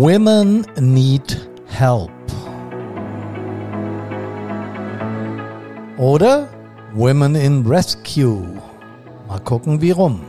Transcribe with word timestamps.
Women 0.00 0.64
need 0.78 1.36
help. 1.66 2.12
Oder 5.96 6.46
Women 6.94 7.34
in 7.34 7.66
Rescue. 7.66 8.46
Mal 9.26 9.40
gucken, 9.40 9.80
wie 9.80 9.90
rum. 9.90 10.20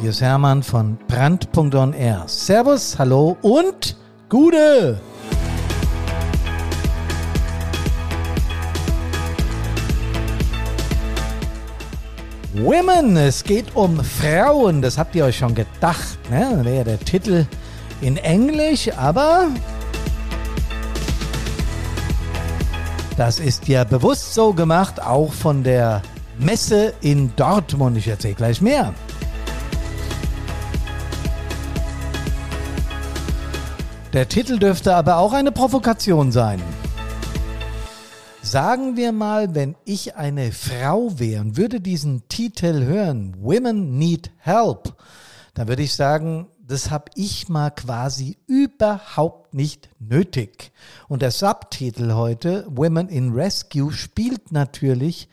Hier 0.00 0.10
ist 0.10 0.20
Hermann 0.20 0.64
von 0.64 0.98
Brand.on-Air. 1.06 2.24
Servus, 2.26 2.98
hallo 2.98 3.36
und 3.42 3.96
Gude! 4.28 5.00
Women, 12.54 13.16
es 13.16 13.44
geht 13.44 13.76
um 13.76 14.02
Frauen, 14.02 14.82
das 14.82 14.98
habt 14.98 15.14
ihr 15.14 15.26
euch 15.26 15.38
schon 15.38 15.54
gedacht, 15.54 16.18
ne? 16.28 16.58
Wäre 16.64 16.84
der 16.84 16.98
Titel 16.98 17.46
in 18.00 18.16
Englisch, 18.16 18.90
aber 18.96 19.48
das 23.16 23.38
ist 23.38 23.68
ja 23.68 23.84
bewusst 23.84 24.34
so 24.34 24.52
gemacht, 24.52 25.02
auch 25.02 25.32
von 25.32 25.62
der 25.62 26.02
Messe 26.38 26.94
in 27.02 27.34
Dortmund. 27.36 27.96
Ich 27.98 28.08
erzähle 28.08 28.34
gleich 28.34 28.60
mehr. 28.60 28.94
Der 34.12 34.28
Titel 34.28 34.58
dürfte 34.58 34.96
aber 34.96 35.18
auch 35.18 35.32
eine 35.32 35.52
Provokation 35.52 36.32
sein. 36.32 36.60
Sagen 38.42 38.96
wir 38.96 39.12
mal, 39.12 39.54
wenn 39.54 39.76
ich 39.84 40.16
eine 40.16 40.50
Frau 40.50 41.18
wäre 41.18 41.42
und 41.42 41.56
würde 41.56 41.80
diesen 41.80 42.26
Titel 42.28 42.84
hören, 42.84 43.36
Women 43.38 43.98
Need 43.98 44.32
Help, 44.38 44.94
dann 45.54 45.68
würde 45.68 45.82
ich 45.82 45.94
sagen, 45.94 46.48
das 46.70 46.90
habe 46.90 47.10
ich 47.16 47.48
mal 47.48 47.70
quasi 47.70 48.38
überhaupt 48.46 49.54
nicht 49.54 49.90
nötig. 49.98 50.70
Und 51.08 51.22
der 51.22 51.32
Subtitel 51.32 52.14
heute, 52.14 52.64
Women 52.68 53.08
in 53.08 53.32
Rescue, 53.32 53.92
spielt 53.92 54.52
natürlich 54.52 55.28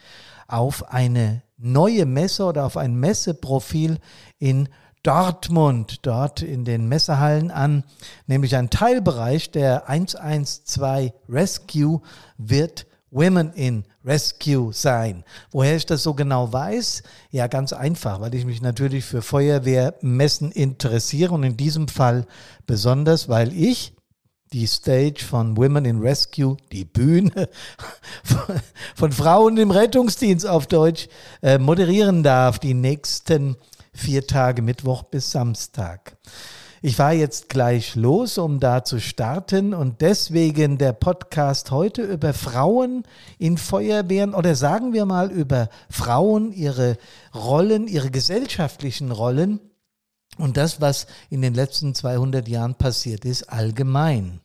auf 0.47 0.91
eine 0.91 1.43
neue 1.58 2.08
Messe 2.08 2.43
oder 2.43 2.65
auf 2.65 2.75
ein 2.75 2.95
Messeprofil 2.95 3.99
in 4.39 4.67
Dortmund, 5.03 5.99
dort 6.02 6.41
in 6.41 6.65
den 6.65 6.88
Messehallen 6.88 7.52
an, 7.52 7.83
nämlich 8.25 8.55
ein 8.55 8.71
Teilbereich 8.71 9.52
der 9.52 9.88
112 9.88 11.13
Rescue 11.30 12.02
wird 12.38 12.88
Women 13.11 13.53
in 13.53 13.85
Rescue 14.08 14.72
sein. 14.73 15.23
Woher 15.52 15.75
ich 15.75 15.86
das 15.86 16.02
so 16.02 16.13
genau 16.13 16.52
weiß? 16.52 17.03
Ja, 17.30 17.47
ganz 17.47 17.73
einfach, 17.73 18.22
weil 18.22 18.33
ich 18.33 18.45
mich 18.45 18.61
natürlich 18.61 19.05
für 19.05 19.22
Feuerwehrmessen 19.22 20.52
interessiere 20.52 21.33
und 21.33 21.44
in 21.44 21.58
diesem 21.58 21.88
Fall 21.88 22.25
besonders, 22.66 23.27
weil 23.27 23.53
ich 23.53 23.94
die 24.53 24.66
Stage 24.66 25.23
von 25.23 25.58
Women 25.58 25.86
in 25.86 25.99
Rescue, 25.99 26.55
die 26.72 26.86
Bühne 26.86 27.49
von, 28.95 29.11
Frauen 29.11 29.58
im 29.58 29.72
Rettungsdienst 29.72 30.47
auf 30.47 30.67
Deutsch, 30.67 31.09
äh, 31.42 31.58
moderieren 31.58 32.23
darf, 32.23 32.59
die 32.59 32.73
nächsten 32.73 33.58
vier 33.94 34.25
Tage, 34.25 34.61
Mittwoch 34.61 35.03
bis 35.03 35.31
Samstag. 35.31 36.16
Ich 36.88 36.95
fahre 36.95 37.16
jetzt 37.16 37.49
gleich 37.49 37.95
los, 37.95 38.38
um 38.38 38.61
da 38.61 38.85
zu 38.85 39.02
starten 39.02 39.73
und 39.73 39.99
deswegen 39.99 40.77
der 40.77 40.93
Podcast 40.93 41.69
heute 41.69 42.02
über 42.02 42.33
Frauen 42.33 43.03
in 43.38 43.57
Feuerwehren 43.57 44.33
oder 44.33 44.55
sagen 44.55 44.93
wir 44.93 45.05
mal 45.05 45.30
über 45.30 45.67
Frauen, 45.89 46.53
ihre 46.53 46.97
Rollen, 47.35 47.89
ihre 47.89 48.09
gesellschaftlichen 48.09 49.11
Rollen 49.11 49.59
und 50.38 50.55
das, 50.55 50.80
was 50.80 51.08
in 51.30 51.41
den 51.41 51.55
letzten 51.55 51.93
200 51.93 52.47
Jahren 52.47 52.75
passiert 52.75 53.25
ist, 53.25 53.52
allgemein. 53.52 54.39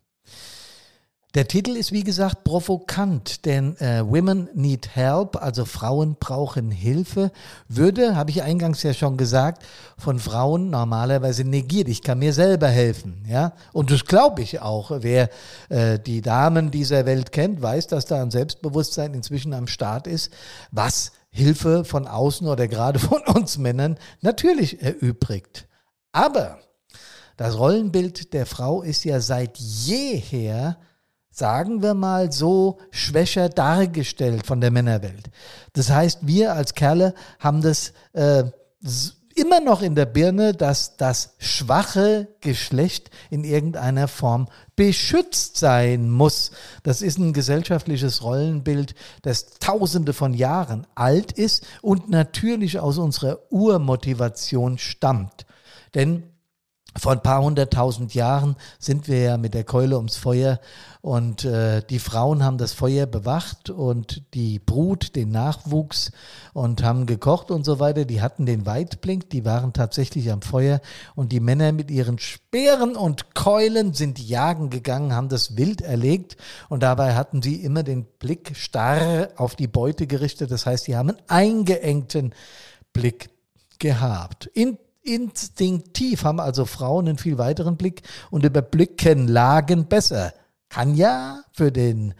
Der 1.34 1.48
Titel 1.48 1.76
ist 1.76 1.93
wie 1.93 2.04
gesagt 2.04 2.44
provokant, 2.44 3.47
denn 3.47 3.75
äh, 3.78 4.04
Women 4.04 4.50
Need 4.53 4.94
Help, 4.94 5.43
also 5.43 5.65
Frauen 5.65 6.16
brauchen 6.20 6.70
Hilfe, 6.70 7.32
würde, 7.69 8.16
habe 8.16 8.31
ich 8.31 8.43
eingangs 8.43 8.82
ja 8.82 8.93
schon 8.93 9.16
gesagt, 9.16 9.65
von 9.97 10.19
Frauen 10.19 10.69
normalerweise 10.69 11.44
negiert. 11.44 11.88
Ich 11.88 12.03
kann 12.03 12.19
mir 12.19 12.34
selber 12.34 12.69
helfen, 12.69 13.25
ja, 13.26 13.54
und 13.72 13.91
das 13.91 14.04
glaube 14.04 14.43
ich 14.43 14.60
auch. 14.60 14.91
Wer 15.00 15.31
äh, 15.70 15.98
die 15.98 16.20
Damen 16.20 16.70
dieser 16.70 17.06
Welt 17.06 17.32
kennt, 17.32 17.62
weiß, 17.62 17.87
dass 17.87 18.04
da 18.04 18.20
ein 18.20 18.31
Selbstbewusstsein 18.31 19.14
inzwischen 19.14 19.54
am 19.54 19.69
Start 19.69 20.06
ist, 20.06 20.31
was 20.70 21.12
Hilfe 21.31 21.87
von 21.87 22.06
außen 22.06 22.47
oder 22.47 22.69
gerade 22.69 22.99
von 22.99 23.22
uns 23.22 23.56
Männern 23.56 23.97
natürlich 24.20 24.82
erübrigt. 24.82 25.66
Aber 26.12 26.59
das 27.38 27.56
Rollenbild 27.56 28.34
der 28.34 28.44
Frau 28.44 28.82
ist 28.82 29.04
ja 29.06 29.19
seit 29.20 29.56
jeher 29.56 30.76
sagen 31.32 31.82
wir 31.82 31.94
mal 31.94 32.31
so, 32.31 32.78
schwächer 32.91 33.48
dargestellt 33.48 34.47
von 34.47 34.60
der 34.60 34.70
Männerwelt. 34.70 35.31
Das 35.72 35.91
heißt, 35.91 36.20
wir 36.22 36.54
als 36.54 36.75
Kerle 36.75 37.15
haben 37.41 37.62
das 37.62 37.93
äh, 38.12 38.44
immer 39.34 39.60
noch 39.60 39.81
in 39.81 39.94
der 39.94 40.04
Birne, 40.06 40.53
dass 40.53 40.97
das 40.98 41.34
schwache 41.38 42.28
Geschlecht 42.41 43.10
in 43.31 43.44
irgendeiner 43.44 44.09
Form 44.09 44.48
beschützt 44.76 45.56
sein 45.56 46.10
muss. 46.10 46.50
Das 46.82 47.00
ist 47.00 47.19
ein 47.19 47.32
gesellschaftliches 47.32 48.22
Rollenbild, 48.22 48.94
das 49.22 49.47
tausende 49.59 50.12
von 50.12 50.34
Jahren 50.34 50.87
alt 50.94 51.32
ist 51.32 51.66
und 51.81 52.10
natürlich 52.10 52.78
aus 52.78 52.99
unserer 52.99 53.38
Urmotivation 53.50 54.76
stammt. 54.76 55.47
Denn 55.94 56.25
vor 56.98 57.12
ein 57.12 57.22
paar 57.22 57.42
hunderttausend 57.42 58.14
Jahren 58.14 58.56
sind 58.78 59.08
wir 59.08 59.19
ja 59.19 59.36
mit 59.38 59.54
der 59.54 59.64
Keule 59.64 59.97
ums 59.97 60.16
Feuer 60.16 60.60
und 61.00 61.44
äh, 61.44 61.82
die 61.82 61.98
Frauen 61.98 62.44
haben 62.44 62.58
das 62.58 62.75
Feuer 62.75 63.06
bewacht 63.06 63.70
und 63.70 64.22
die 64.34 64.58
Brut, 64.58 65.16
den 65.16 65.31
Nachwuchs 65.31 66.12
und 66.52 66.82
haben 66.82 67.06
gekocht 67.06 67.50
und 67.50 67.64
so 67.64 67.81
weiter. 67.81 68.04
Die 68.04 68.20
hatten 68.20 68.44
den 68.44 68.66
Weitblink, 68.66 69.31
die 69.31 69.44
waren 69.44 69.72
tatsächlich 69.72 70.31
am 70.31 70.42
Feuer 70.42 70.81
und 71.14 71.32
die 71.32 71.41
Männer 71.41 71.72
mit 71.72 71.91
ihren 71.91 72.19
Speeren 72.19 72.94
und 72.94 73.34
Keulen 73.34 73.94
sind 73.94 74.19
jagen 74.19 74.69
gegangen, 74.69 75.14
haben 75.14 75.31
das 75.31 75.56
Wild 75.56 75.81
erlegt 75.81 76.36
und 76.69 76.82
dabei 76.82 77.14
hatten 77.14 77.41
sie 77.41 77.56
immer 77.56 77.82
den 77.82 78.04
Blick 78.04 78.52
starr 78.54 79.31
auf 79.36 79.56
die 79.56 79.66
Beute 79.66 80.06
gerichtet. 80.06 80.50
Das 80.50 80.66
heißt, 80.66 80.84
sie 80.84 80.97
haben 80.97 81.10
einen 81.10 81.19
eingeengten 81.26 82.34
Blick 82.92 83.31
gehabt. 83.78 84.47
In 84.54 84.78
Instinktiv 85.02 86.24
haben 86.24 86.40
also 86.40 86.64
Frauen 86.64 87.08
einen 87.08 87.18
viel 87.18 87.38
weiteren 87.38 87.76
Blick 87.76 88.02
und 88.30 88.44
überblicken 88.44 89.28
Lagen 89.28 89.86
besser. 89.86 90.32
Kann 90.68 90.94
ja 90.94 91.42
für 91.52 91.72
den 91.72 92.14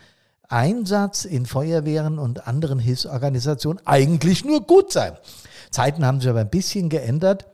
Einsatz 0.49 1.25
in 1.25 1.47
Feuerwehren 1.47 2.19
und 2.19 2.47
anderen 2.47 2.79
Hilfsorganisationen 2.79 3.87
eigentlich 3.87 4.45
nur 4.45 4.67
gut 4.67 4.93
sein. 4.93 5.17
Zeiten 5.71 6.05
haben 6.05 6.21
sich 6.21 6.29
aber 6.29 6.41
ein 6.41 6.51
bisschen 6.51 6.89
geändert. 6.89 7.47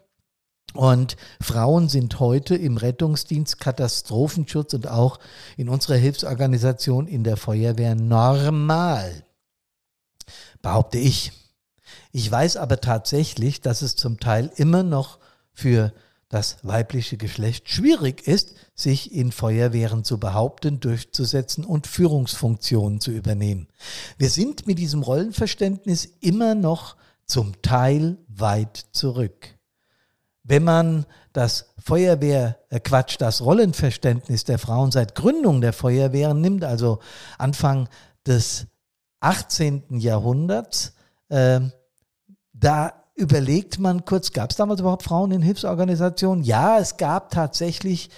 Und 0.75 1.17
Frauen 1.41 1.89
sind 1.89 2.21
heute 2.21 2.55
im 2.55 2.77
Rettungsdienst, 2.77 3.59
Katastrophenschutz 3.59 4.75
und 4.75 4.89
auch 4.89 5.19
in 5.57 5.69
unserer 5.69 5.97
Hilfsorganisation 5.97 7.07
in 7.07 7.25
der 7.25 7.37
Feuerwehr 7.37 7.95
normal. 7.95 9.25
Behaupte 10.61 10.99
ich. 10.99 11.33
Ich 12.13 12.31
weiß 12.31 12.57
aber 12.57 12.81
tatsächlich, 12.81 13.61
dass 13.61 13.83
es 13.83 13.97
zum 13.97 14.21
Teil 14.21 14.51
immer 14.57 14.83
noch 14.83 15.19
für 15.53 15.93
das 16.29 16.59
weibliche 16.63 17.17
Geschlecht 17.17 17.71
schwierig 17.71 18.27
ist, 18.27 18.55
sich 18.75 19.13
in 19.15 19.33
Feuerwehren 19.33 20.05
zu 20.05 20.19
behaupten, 20.19 20.79
durchzusetzen 20.79 21.65
und 21.65 21.87
Führungsfunktionen 21.87 23.01
zu 23.01 23.11
übernehmen. 23.11 23.69
Wir 24.19 24.29
sind 24.29 24.67
mit 24.67 24.79
diesem 24.79 25.03
Rollenverständnis 25.03 26.05
immer 26.21 26.55
noch 26.55 26.97
zum 27.25 27.61
Teil 27.63 28.19
weit 28.29 28.87
zurück. 28.93 29.55
Wenn 30.43 30.65
man 30.65 31.07
das 31.33 31.75
Feuerwehr, 31.79 32.59
äh 32.71 32.81
Quatsch, 32.81 33.17
das 33.19 33.43
Rollenverständnis 33.43 34.45
der 34.45 34.59
Frauen 34.59 34.91
seit 34.91 35.15
Gründung 35.15 35.61
der 35.61 35.73
Feuerwehren 35.73 36.41
nimmt, 36.41 36.65
also 36.65 37.01
Anfang 37.37 37.89
des 38.27 38.67
18. 39.21 39.99
Jahrhunderts, 39.99 40.95
äh, 41.29 41.61
da 42.59 42.93
überlegt 43.15 43.79
man 43.79 44.05
kurz, 44.05 44.33
gab 44.33 44.51
es 44.51 44.57
damals 44.57 44.81
überhaupt 44.81 45.03
Frauen 45.03 45.33
in 45.33 45.43
Hilfsorganisationen? 45.43 46.45
Ja, 46.45 46.79
es 46.79 46.97
gab 46.97 47.31
tatsächlich 47.31 48.11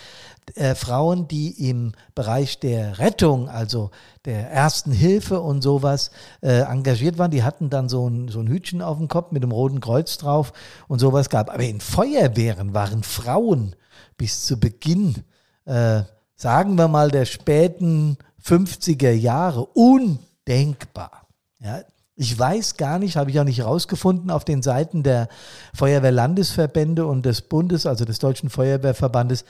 äh, 0.54 0.74
Frauen, 0.74 1.28
die 1.28 1.68
im 1.70 1.92
Bereich 2.14 2.60
der 2.60 2.98
Rettung, 2.98 3.48
also 3.48 3.90
der 4.24 4.50
ersten 4.50 4.92
Hilfe 4.92 5.40
und 5.40 5.62
sowas 5.62 6.10
äh, 6.42 6.60
engagiert 6.60 7.18
waren. 7.18 7.30
Die 7.30 7.42
hatten 7.42 7.70
dann 7.70 7.88
so 7.88 8.08
ein, 8.08 8.28
so 8.28 8.40
ein 8.40 8.48
Hütchen 8.48 8.82
auf 8.82 8.98
dem 8.98 9.08
Kopf 9.08 9.32
mit 9.32 9.42
dem 9.42 9.52
roten 9.52 9.80
Kreuz 9.80 10.18
drauf 10.18 10.52
und 10.88 10.98
sowas 10.98 11.30
gab. 11.30 11.50
Aber 11.50 11.62
in 11.62 11.80
Feuerwehren 11.80 12.74
waren 12.74 13.02
Frauen 13.02 13.76
bis 14.16 14.44
zu 14.44 14.58
Beginn, 14.58 15.24
äh, 15.64 16.02
sagen 16.36 16.76
wir 16.76 16.88
mal, 16.88 17.10
der 17.10 17.24
späten 17.24 18.18
50er 18.44 19.12
Jahre 19.12 19.64
undenkbar. 19.64 21.26
Ja, 21.58 21.80
ich 22.20 22.38
weiß 22.38 22.76
gar 22.76 22.98
nicht, 22.98 23.16
habe 23.16 23.30
ich 23.30 23.40
auch 23.40 23.44
nicht 23.44 23.64
rausgefunden 23.64 24.30
auf 24.30 24.44
den 24.44 24.60
Seiten 24.60 25.02
der 25.02 25.28
Feuerwehrlandesverbände 25.72 27.06
und 27.06 27.24
des 27.24 27.40
Bundes, 27.40 27.86
also 27.86 28.04
des 28.04 28.18
Deutschen 28.18 28.50
Feuerwehrverbandes, 28.50 29.46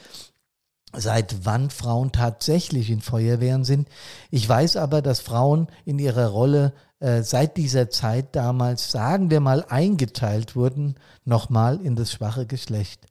seit 0.93 1.45
wann 1.45 1.69
Frauen 1.69 2.13
tatsächlich 2.13 2.89
in 2.89 3.01
Feuerwehren 3.01 3.65
sind. 3.65 3.89
Ich 4.29 4.47
weiß 4.47 4.77
aber, 4.77 5.01
dass 5.01 5.19
Frauen 5.19 5.67
in 5.83 5.99
ihrer 5.99 6.27
Rolle 6.27 6.71
äh, 7.01 7.23
seit 7.23 7.57
dieser 7.57 7.89
Zeit 7.89 8.37
damals, 8.37 8.89
sagen 8.89 9.29
wir 9.31 9.41
mal, 9.41 9.65
eingeteilt 9.67 10.55
wurden, 10.55 10.95
nochmal 11.25 11.81
in 11.81 11.97
das 11.97 12.13
schwache 12.13 12.45
Geschlecht. 12.45 13.05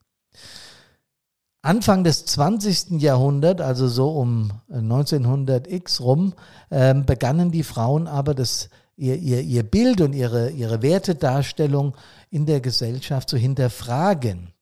Anfang 1.61 2.03
des 2.03 2.25
20. 2.25 3.03
Jahrhunderts, 3.03 3.61
also 3.61 3.89
so 3.89 4.09
um 4.13 4.53
1900x 4.73 6.01
rum, 6.01 6.33
äh, 6.71 6.95
begannen 6.95 7.51
die 7.51 7.63
Frauen 7.63 8.07
aber 8.07 8.35
das, 8.35 8.71
ihr, 9.01 9.17
ihr, 9.17 9.41
ihr 9.41 9.63
Bild 9.63 10.01
und 10.03 10.13
ihre, 10.13 10.51
ihre 10.51 10.83
Wertedarstellung 10.83 11.95
in 12.31 12.45
der 12.45 12.61
Gesellschaft 12.61 13.31
zu 13.31 13.39
hinterfragen. 13.39 14.53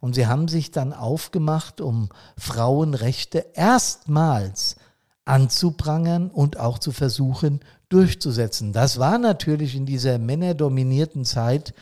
Und 0.00 0.14
sie 0.14 0.26
haben 0.26 0.48
sich 0.48 0.72
dann 0.72 0.92
aufgemacht, 0.92 1.80
um 1.80 2.08
Frauenrechte 2.36 3.46
erstmals 3.54 4.76
anzuprangern 5.24 6.28
und 6.28 6.58
auch 6.58 6.78
zu 6.78 6.92
versuchen 6.92 7.60
durchzusetzen. 7.88 8.72
Das 8.72 8.98
war 8.98 9.16
natürlich 9.18 9.76
in 9.76 9.86
dieser 9.86 10.18
männerdominierten 10.18 11.24
Zeit, 11.24 11.72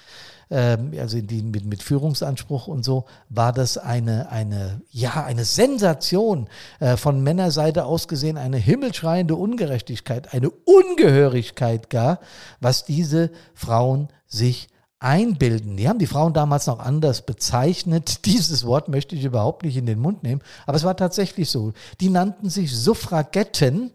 also 0.57 1.21
die, 1.21 1.43
mit, 1.43 1.65
mit 1.65 1.83
Führungsanspruch 1.83 2.67
und 2.67 2.85
so, 2.85 3.07
war 3.29 3.53
das 3.53 3.79
eine, 3.79 4.31
eine, 4.31 4.83
ja, 4.91 5.25
eine 5.25 5.45
Sensation 5.45 6.49
äh, 6.81 6.97
von 6.97 7.23
Männerseite 7.23 7.85
aus 7.85 8.09
gesehen, 8.09 8.37
eine 8.37 8.59
himmelschreiende 8.59 9.35
Ungerechtigkeit, 9.35 10.35
eine 10.35 10.51
Ungehörigkeit 10.51 11.91
gar, 11.91 12.21
was 12.61 12.85
diese 12.85 13.31
Frauen 13.55 14.09
sich 14.27 14.69
einbilden. 15.03 15.77
Die 15.77 15.89
haben 15.89 15.99
die 15.99 16.07
Frauen 16.07 16.33
damals 16.33 16.67
noch 16.67 16.79
anders 16.79 17.23
bezeichnet. 17.23 18.21
Dieses 18.25 18.65
Wort 18.65 18.89
möchte 18.89 19.17
ich 19.17 19.25
überhaupt 19.25 19.65
nicht 19.65 19.77
in 19.77 19.87
den 19.87 19.99
Mund 19.99 20.23
nehmen, 20.23 20.43
aber 20.67 20.77
es 20.77 20.85
war 20.85 20.97
tatsächlich 20.97 21.51
so. 21.51 21.73
Die 22.01 22.09
nannten 22.09 22.49
sich 22.51 22.77
Suffragetten. 22.77 23.91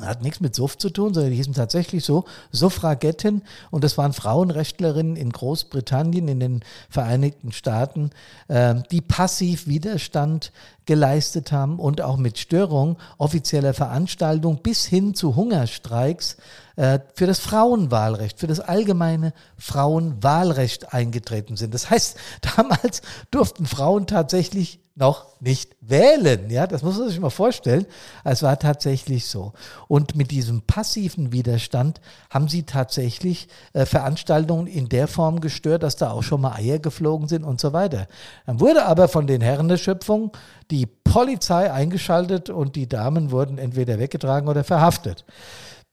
Hat 0.00 0.22
nichts 0.22 0.40
mit 0.40 0.54
Suff 0.54 0.76
zu 0.76 0.90
tun, 0.90 1.14
sondern 1.14 1.30
die 1.30 1.36
hießen 1.36 1.54
tatsächlich 1.54 2.04
so 2.04 2.24
Suffragetten. 2.52 3.42
Und 3.70 3.84
das 3.84 3.96
waren 3.96 4.12
Frauenrechtlerinnen 4.12 5.16
in 5.16 5.30
Großbritannien, 5.30 6.28
in 6.28 6.40
den 6.40 6.64
Vereinigten 6.90 7.52
Staaten, 7.52 8.10
äh, 8.48 8.74
die 8.90 9.00
passiv 9.00 9.66
Widerstand 9.66 10.52
geleistet 10.86 11.52
haben 11.52 11.78
und 11.78 12.00
auch 12.00 12.16
mit 12.16 12.38
Störung 12.38 12.96
offizieller 13.18 13.74
Veranstaltungen 13.74 14.58
bis 14.62 14.86
hin 14.86 15.14
zu 15.14 15.36
Hungerstreiks 15.36 16.36
äh, 16.76 17.00
für 17.14 17.26
das 17.26 17.40
Frauenwahlrecht, 17.40 18.38
für 18.38 18.46
das 18.46 18.60
allgemeine 18.60 19.32
Frauenwahlrecht 19.58 20.94
eingetreten 20.94 21.56
sind. 21.56 21.74
Das 21.74 21.90
heißt, 21.90 22.16
damals 22.56 23.02
durften 23.30 23.66
Frauen 23.66 24.06
tatsächlich 24.06 24.80
noch 24.96 25.26
nicht 25.40 25.76
wählen. 25.82 26.48
Ja, 26.48 26.66
das 26.66 26.82
muss 26.82 26.98
man 26.98 27.08
sich 27.08 27.20
mal 27.20 27.28
vorstellen. 27.28 27.84
Es 28.24 28.42
war 28.42 28.58
tatsächlich 28.58 29.26
so. 29.26 29.52
Und 29.88 30.16
mit 30.16 30.30
diesem 30.30 30.62
passiven 30.62 31.32
Widerstand 31.32 32.00
haben 32.30 32.48
sie 32.48 32.62
tatsächlich 32.62 33.48
äh, 33.74 33.84
Veranstaltungen 33.84 34.66
in 34.66 34.88
der 34.88 35.06
Form 35.06 35.40
gestört, 35.40 35.82
dass 35.82 35.96
da 35.96 36.10
auch 36.10 36.22
schon 36.22 36.40
mal 36.40 36.54
Eier 36.54 36.78
geflogen 36.78 37.28
sind 37.28 37.44
und 37.44 37.60
so 37.60 37.74
weiter. 37.74 38.08
Dann 38.46 38.58
wurde 38.58 38.86
aber 38.86 39.08
von 39.08 39.26
den 39.26 39.42
Herren 39.42 39.68
der 39.68 39.76
Schöpfung 39.76 40.32
die 40.70 40.86
Polizei 40.86 41.72
eingeschaltet 41.72 42.50
und 42.50 42.76
die 42.76 42.88
Damen 42.88 43.30
wurden 43.30 43.58
entweder 43.58 43.98
weggetragen 43.98 44.48
oder 44.48 44.64
verhaftet 44.64 45.24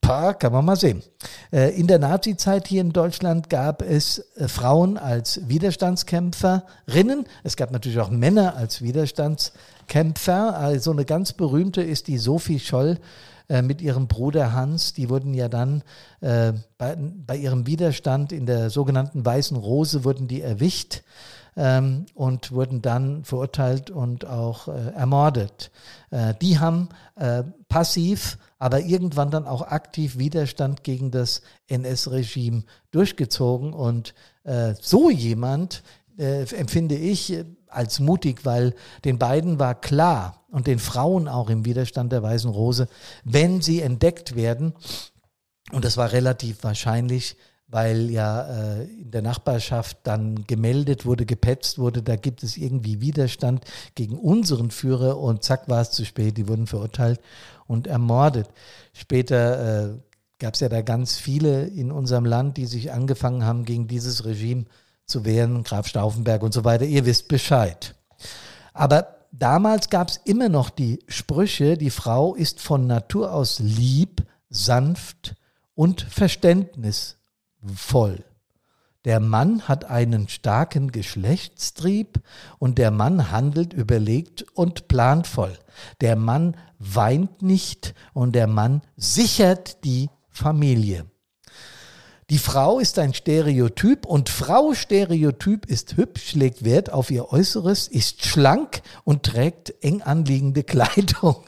paar 0.03 0.33
kann 0.33 0.51
man 0.51 0.65
mal 0.65 0.75
sehen. 0.75 1.01
Äh, 1.51 1.79
in 1.79 1.87
der 1.87 1.97
Nazizeit 1.97 2.67
hier 2.67 2.81
in 2.81 2.91
Deutschland 2.91 3.49
gab 3.49 3.81
es 3.81 4.19
äh, 4.35 4.47
Frauen 4.47 4.97
als 4.97 5.47
Widerstandskämpferinnen. 5.47 7.25
Es 7.43 7.55
gab 7.55 7.71
natürlich 7.71 7.99
auch 7.99 8.11
Männer 8.11 8.55
als 8.55 8.81
Widerstandskämpfer. 8.81 10.57
Also 10.57 10.91
eine 10.91 11.05
ganz 11.05 11.33
berühmte 11.33 11.81
ist 11.81 12.07
die 12.07 12.17
Sophie 12.17 12.59
Scholl 12.59 12.99
äh, 13.47 13.61
mit 13.61 13.81
ihrem 13.81 14.07
Bruder 14.07 14.51
Hans. 14.51 14.93
Die 14.93 15.09
wurden 15.09 15.33
ja 15.33 15.47
dann 15.47 15.81
bei, 16.21 16.63
bei 16.77 17.35
ihrem 17.35 17.67
Widerstand 17.67 18.31
in 18.31 18.45
der 18.45 18.69
sogenannten 18.69 19.25
Weißen 19.25 19.57
Rose 19.57 20.05
wurden 20.05 20.29
die 20.29 20.41
erwischt 20.41 21.01
ähm, 21.55 22.05
und 22.13 22.51
wurden 22.51 22.81
dann 22.81 23.23
verurteilt 23.23 23.91
und 23.91 24.25
auch 24.25 24.67
äh, 24.67 24.91
ermordet. 24.95 25.71
Äh, 26.11 26.33
die 26.41 26.59
haben 26.59 26.89
äh, 27.15 27.43
passiv, 27.69 28.37
aber 28.59 28.81
irgendwann 28.81 29.31
dann 29.31 29.45
auch 29.45 29.61
aktiv 29.61 30.17
Widerstand 30.17 30.83
gegen 30.83 31.11
das 31.11 31.41
NS-Regime 31.67 32.63
durchgezogen 32.91 33.73
und 33.73 34.13
äh, 34.43 34.73
so 34.79 35.09
jemand 35.09 35.83
äh, 36.17 36.43
empfinde 36.53 36.95
ich 36.95 37.43
als 37.67 37.99
mutig, 37.99 38.45
weil 38.45 38.75
den 39.03 39.17
beiden 39.17 39.59
war 39.59 39.75
klar 39.75 40.43
und 40.51 40.67
den 40.67 40.79
Frauen 40.79 41.27
auch 41.27 41.49
im 41.49 41.65
Widerstand 41.65 42.11
der 42.11 42.21
Weißen 42.21 42.49
Rose, 42.49 42.87
wenn 43.23 43.61
sie 43.61 43.81
entdeckt 43.81 44.35
werden, 44.35 44.73
und 45.71 45.85
das 45.85 45.97
war 45.97 46.11
relativ 46.11 46.63
wahrscheinlich, 46.63 47.35
weil 47.73 48.11
ja 48.11 48.43
äh, 48.43 48.83
in 48.83 49.09
der 49.09 49.23
Nachbarschaft 49.23 49.97
dann 50.03 50.45
gemeldet 50.45 51.07
wurde, 51.07 51.25
gepetzt 51.25 51.79
wurde, 51.79 52.03
da 52.03 52.15
gibt 52.15 52.43
es 52.43 52.55
irgendwie 52.55 53.01
Widerstand 53.01 53.65
gegen 53.95 54.15
unseren 54.19 54.69
Führer 54.69 55.17
und 55.17 55.43
zack 55.43 55.67
war 55.69 55.81
es 55.81 55.89
zu 55.89 56.05
spät, 56.05 56.37
die 56.37 56.47
wurden 56.47 56.67
verurteilt 56.67 57.19
und 57.65 57.87
ermordet. 57.87 58.47
Später 58.93 59.85
äh, 59.85 59.97
gab 60.37 60.53
es 60.53 60.59
ja 60.59 60.69
da 60.69 60.83
ganz 60.83 61.17
viele 61.17 61.63
in 61.63 61.91
unserem 61.91 62.25
Land, 62.25 62.57
die 62.57 62.67
sich 62.67 62.91
angefangen 62.91 63.43
haben, 63.43 63.65
gegen 63.65 63.87
dieses 63.87 64.23
Regime 64.23 64.65
zu 65.07 65.25
wehren, 65.25 65.63
Graf 65.63 65.87
Stauffenberg 65.87 66.43
und 66.43 66.53
so 66.53 66.63
weiter. 66.63 66.85
Ihr 66.85 67.07
wisst 67.07 67.27
Bescheid. 67.27 67.95
Aber 68.73 69.15
damals 69.31 69.89
gab 69.89 70.09
es 70.09 70.17
immer 70.25 70.47
noch 70.47 70.69
die 70.69 70.99
Sprüche, 71.07 71.75
die 71.75 71.89
Frau 71.89 72.35
ist 72.35 72.61
von 72.61 72.85
Natur 72.85 73.33
aus 73.33 73.57
lieb, 73.57 74.23
sanft 74.51 75.35
und 75.73 76.03
Verständnis 76.03 77.17
voll. 77.75 78.23
Der 79.05 79.19
Mann 79.19 79.67
hat 79.67 79.85
einen 79.85 80.29
starken 80.29 80.91
Geschlechtstrieb 80.91 82.21
und 82.57 82.77
der 82.77 82.89
Mann 82.89 83.31
handelt 83.31 83.73
überlegt 83.73 84.43
und 84.53 84.87
planvoll. 84.87 85.57
Der 85.99 86.15
Mann 86.15 86.55
weint 86.79 87.41
nicht 87.41 87.93
und 88.13 88.33
der 88.33 88.47
Mann 88.47 88.81
sichert 88.95 89.83
die 89.83 90.09
Familie. 90.29 91.05
Die 92.33 92.39
Frau 92.39 92.79
ist 92.79 92.97
ein 92.97 93.13
Stereotyp 93.13 94.07
und 94.07 94.27
Frau 94.27 94.73
Stereotyp 94.73 95.67
ist 95.67 95.97
hübsch, 95.97 96.33
legt 96.33 96.65
Wert 96.65 96.91
auf 96.91 97.11
ihr 97.11 97.31
Äußeres, 97.31 97.87
ist 97.87 98.25
schlank 98.25 98.81
und 99.03 99.21
trägt 99.21 99.71
eng 99.83 100.01
anliegende 100.01 100.63
Kleidung. 100.63 101.43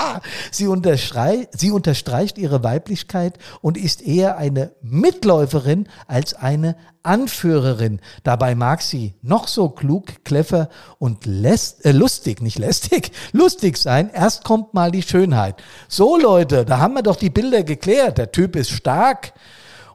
sie, 0.52 0.68
unterstreicht, 0.68 1.58
sie 1.58 1.72
unterstreicht 1.72 2.38
ihre 2.38 2.62
Weiblichkeit 2.62 3.36
und 3.62 3.76
ist 3.76 4.00
eher 4.00 4.38
eine 4.38 4.70
Mitläuferin 4.80 5.88
als 6.06 6.34
eine 6.34 6.76
Anführerin. 7.02 8.00
Dabei 8.22 8.54
mag 8.54 8.82
sie 8.82 9.14
noch 9.22 9.48
so 9.48 9.70
klug, 9.70 10.24
clever 10.24 10.68
und 11.00 11.26
läst, 11.26 11.84
äh, 11.84 11.90
lustig, 11.90 12.42
nicht 12.42 12.60
lästig, 12.60 13.10
lustig 13.32 13.76
sein. 13.76 14.08
Erst 14.12 14.44
kommt 14.44 14.72
mal 14.72 14.92
die 14.92 15.02
Schönheit. 15.02 15.56
So 15.88 16.16
Leute, 16.16 16.64
da 16.64 16.78
haben 16.78 16.94
wir 16.94 17.02
doch 17.02 17.16
die 17.16 17.30
Bilder 17.30 17.64
geklärt. 17.64 18.18
Der 18.18 18.30
Typ 18.30 18.54
ist 18.54 18.70
stark, 18.70 19.32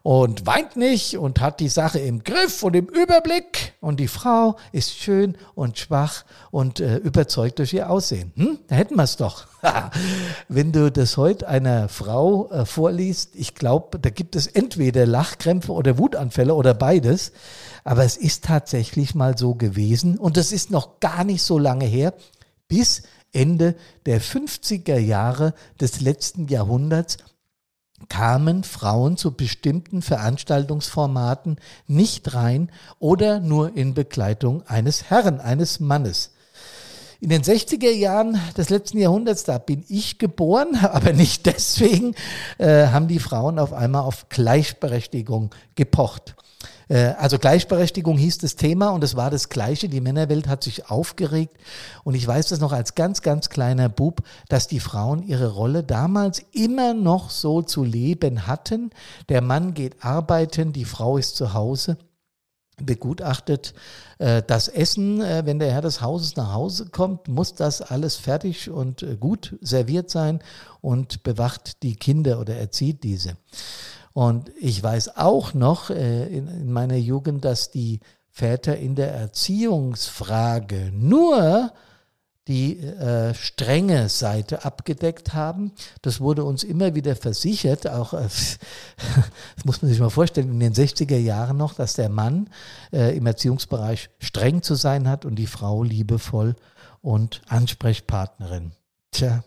und 0.03 0.45
weint 0.45 0.75
nicht 0.75 1.17
und 1.17 1.39
hat 1.39 1.61
die 1.61 1.69
Sache 1.69 1.97
im 1.97 2.25
Griff 2.25 2.61
und 2.61 2.75
im 2.75 2.87
Überblick. 2.87 3.73
Und 3.79 4.01
die 4.01 4.09
Frau 4.09 4.57
ist 4.73 4.97
schön 4.97 5.37
und 5.55 5.79
schwach 5.79 6.25
und 6.51 6.81
äh, 6.81 6.97
überzeugt 6.97 7.59
durch 7.59 7.73
ihr 7.73 7.89
Aussehen. 7.89 8.33
Hm? 8.35 8.59
Da 8.67 8.75
hätten 8.75 8.97
wir 8.97 9.03
es 9.03 9.15
doch. 9.15 9.47
Wenn 10.49 10.73
du 10.73 10.91
das 10.91 11.15
heute 11.15 11.47
einer 11.47 11.87
Frau 11.87 12.51
äh, 12.51 12.65
vorliest, 12.65 13.31
ich 13.35 13.55
glaube, 13.55 13.97
da 13.97 14.09
gibt 14.09 14.35
es 14.35 14.45
entweder 14.45 15.05
Lachkrämpfe 15.05 15.71
oder 15.71 15.97
Wutanfälle 15.97 16.53
oder 16.53 16.73
beides. 16.73 17.31
Aber 17.85 18.03
es 18.03 18.17
ist 18.17 18.43
tatsächlich 18.43 19.15
mal 19.15 19.37
so 19.37 19.55
gewesen 19.55 20.17
und 20.17 20.35
das 20.35 20.51
ist 20.51 20.69
noch 20.69 20.99
gar 20.99 21.23
nicht 21.23 21.43
so 21.43 21.57
lange 21.57 21.85
her, 21.85 22.13
bis 22.67 23.03
Ende 23.31 23.75
der 24.05 24.21
50er 24.21 24.97
Jahre 24.97 25.53
des 25.79 26.01
letzten 26.01 26.47
Jahrhunderts 26.47 27.17
kamen 28.09 28.63
Frauen 28.63 29.17
zu 29.17 29.31
bestimmten 29.31 30.01
Veranstaltungsformaten 30.01 31.57
nicht 31.87 32.33
rein 32.33 32.71
oder 32.99 33.39
nur 33.39 33.75
in 33.75 33.93
Begleitung 33.93 34.63
eines 34.67 35.09
Herrn, 35.09 35.39
eines 35.39 35.79
Mannes. 35.79 36.31
In 37.19 37.29
den 37.29 37.41
60er 37.41 37.89
Jahren 37.89 38.37
des 38.57 38.69
letzten 38.69 38.97
Jahrhunderts, 38.97 39.45
da 39.45 39.57
bin 39.57 39.85
ich 39.87 40.19
geboren, 40.19 40.75
aber 40.81 41.13
nicht 41.13 41.45
deswegen, 41.45 42.15
äh, 42.57 42.87
haben 42.87 43.07
die 43.07 43.19
Frauen 43.19 43.59
auf 43.59 43.71
einmal 43.71 44.01
auf 44.01 44.27
Gleichberechtigung 44.27 45.51
gepocht. 45.75 46.35
Äh, 46.89 47.13
also 47.17 47.39
Gleichberechtigung 47.39 48.17
hieß 48.17 48.39
das 48.39 48.55
Thema 48.55 48.89
und 48.89 49.03
es 49.03 49.15
war 49.15 49.29
das 49.29 49.49
Gleiche. 49.49 49.89
Die 49.89 50.01
Männerwelt 50.01 50.47
hat 50.47 50.63
sich 50.63 50.89
aufgeregt 50.89 51.57
und 52.03 52.15
ich 52.15 52.27
weiß 52.27 52.47
das 52.47 52.59
noch 52.59 52.71
als 52.71 52.95
ganz, 52.95 53.21
ganz 53.21 53.49
kleiner 53.49 53.89
Bub, 53.89 54.23
dass 54.49 54.67
die 54.67 54.79
Frauen 54.79 55.23
ihre 55.23 55.53
Rolle 55.53 55.83
damals 55.83 56.43
immer 56.51 56.93
noch 56.93 57.29
so 57.29 57.61
zu 57.61 57.83
leben 57.83 58.47
hatten. 58.47 58.91
Der 59.29 59.41
Mann 59.41 59.73
geht 59.73 60.03
arbeiten, 60.03 60.73
die 60.73 60.85
Frau 60.85 61.17
ist 61.17 61.35
zu 61.35 61.53
Hause 61.53 61.97
begutachtet 62.77 63.73
äh, 64.17 64.41
das 64.45 64.67
Essen, 64.67 65.21
äh, 65.21 65.45
wenn 65.45 65.59
der 65.59 65.71
Herr 65.71 65.81
des 65.81 66.01
Hauses 66.01 66.35
nach 66.35 66.53
Hause 66.53 66.87
kommt, 66.89 67.27
muss 67.27 67.53
das 67.53 67.81
alles 67.81 68.15
fertig 68.15 68.69
und 68.69 69.03
äh, 69.03 69.15
gut 69.15 69.55
serviert 69.61 70.09
sein 70.09 70.39
und 70.81 71.23
bewacht 71.23 71.83
die 71.83 71.95
Kinder 71.95 72.39
oder 72.39 72.55
erzieht 72.55 73.03
diese. 73.03 73.37
Und 74.13 74.51
ich 74.59 74.81
weiß 74.81 75.17
auch 75.17 75.53
noch 75.53 75.89
äh, 75.89 76.25
in, 76.27 76.47
in 76.47 76.71
meiner 76.71 76.95
Jugend, 76.95 77.43
dass 77.45 77.71
die 77.71 77.99
Väter 78.29 78.77
in 78.77 78.95
der 78.95 79.11
Erziehungsfrage 79.13 80.91
nur 80.93 81.71
die 82.47 82.77
äh, 82.79 83.33
strenge 83.33 84.09
Seite 84.09 84.65
abgedeckt 84.65 85.33
haben. 85.33 85.71
Das 86.01 86.19
wurde 86.19 86.43
uns 86.43 86.63
immer 86.63 86.93
wieder 86.93 87.15
versichert, 87.15 87.87
auch 87.87 88.13
äh, 88.13 88.23
das 89.55 89.65
muss 89.65 89.81
man 89.81 89.89
sich 89.89 89.99
mal 89.99 90.09
vorstellen, 90.09 90.49
in 90.49 90.59
den 90.59 90.73
60er 90.73 91.17
Jahren 91.17 91.57
noch, 91.57 91.73
dass 91.73 91.93
der 91.93 92.09
Mann 92.09 92.49
äh, 92.91 93.15
im 93.15 93.25
Erziehungsbereich 93.25 94.09
streng 94.19 94.61
zu 94.61 94.75
sein 94.75 95.07
hat 95.07 95.25
und 95.25 95.35
die 95.35 95.47
Frau 95.47 95.83
liebevoll 95.83 96.55
und 97.01 97.41
Ansprechpartnerin. 97.47 98.73
Tja. 99.11 99.43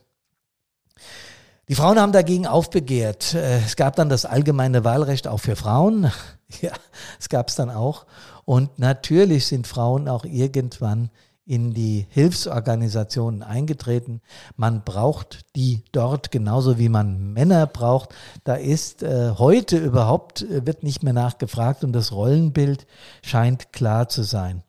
Die 1.69 1.75
Frauen 1.75 1.99
haben 1.99 2.13
dagegen 2.13 2.47
aufbegehrt. 2.47 3.35
Äh, 3.35 3.59
es 3.59 3.75
gab 3.75 3.97
dann 3.97 4.09
das 4.09 4.25
allgemeine 4.25 4.85
Wahlrecht 4.85 5.27
auch 5.29 5.41
für 5.41 5.57
Frauen. 5.57 6.11
Ja, 6.61 6.71
es 7.19 7.29
gab 7.29 7.49
es 7.49 7.57
dann 7.57 7.71
auch. 7.71 8.07
Und 8.45 8.79
natürlich 8.79 9.49
sind 9.49 9.67
Frauen 9.67 10.07
auch 10.07 10.25
irgendwann 10.25 11.11
in 11.45 11.75
die 11.75 12.07
Hilfsorganisationen 12.11 13.43
eingetreten. 13.43 14.21
Man 14.55 14.85
braucht 14.85 15.41
die 15.57 15.83
dort 15.91 16.31
genauso 16.31 16.79
wie 16.79 16.89
man 16.89 17.33
Männer 17.33 17.67
braucht. 17.67 18.15
Da 18.45 18.55
ist 18.55 19.03
äh, 19.03 19.33
heute 19.39 19.77
überhaupt, 19.79 20.43
äh, 20.43 20.65
wird 20.65 20.85
nicht 20.85 21.03
mehr 21.03 21.13
nachgefragt 21.13 21.83
und 21.83 21.93
das 21.93 22.13
Rollenbild 22.13 22.87
scheint 23.23 23.73
klar 23.73 24.09
zu 24.09 24.23
sein. 24.23 24.63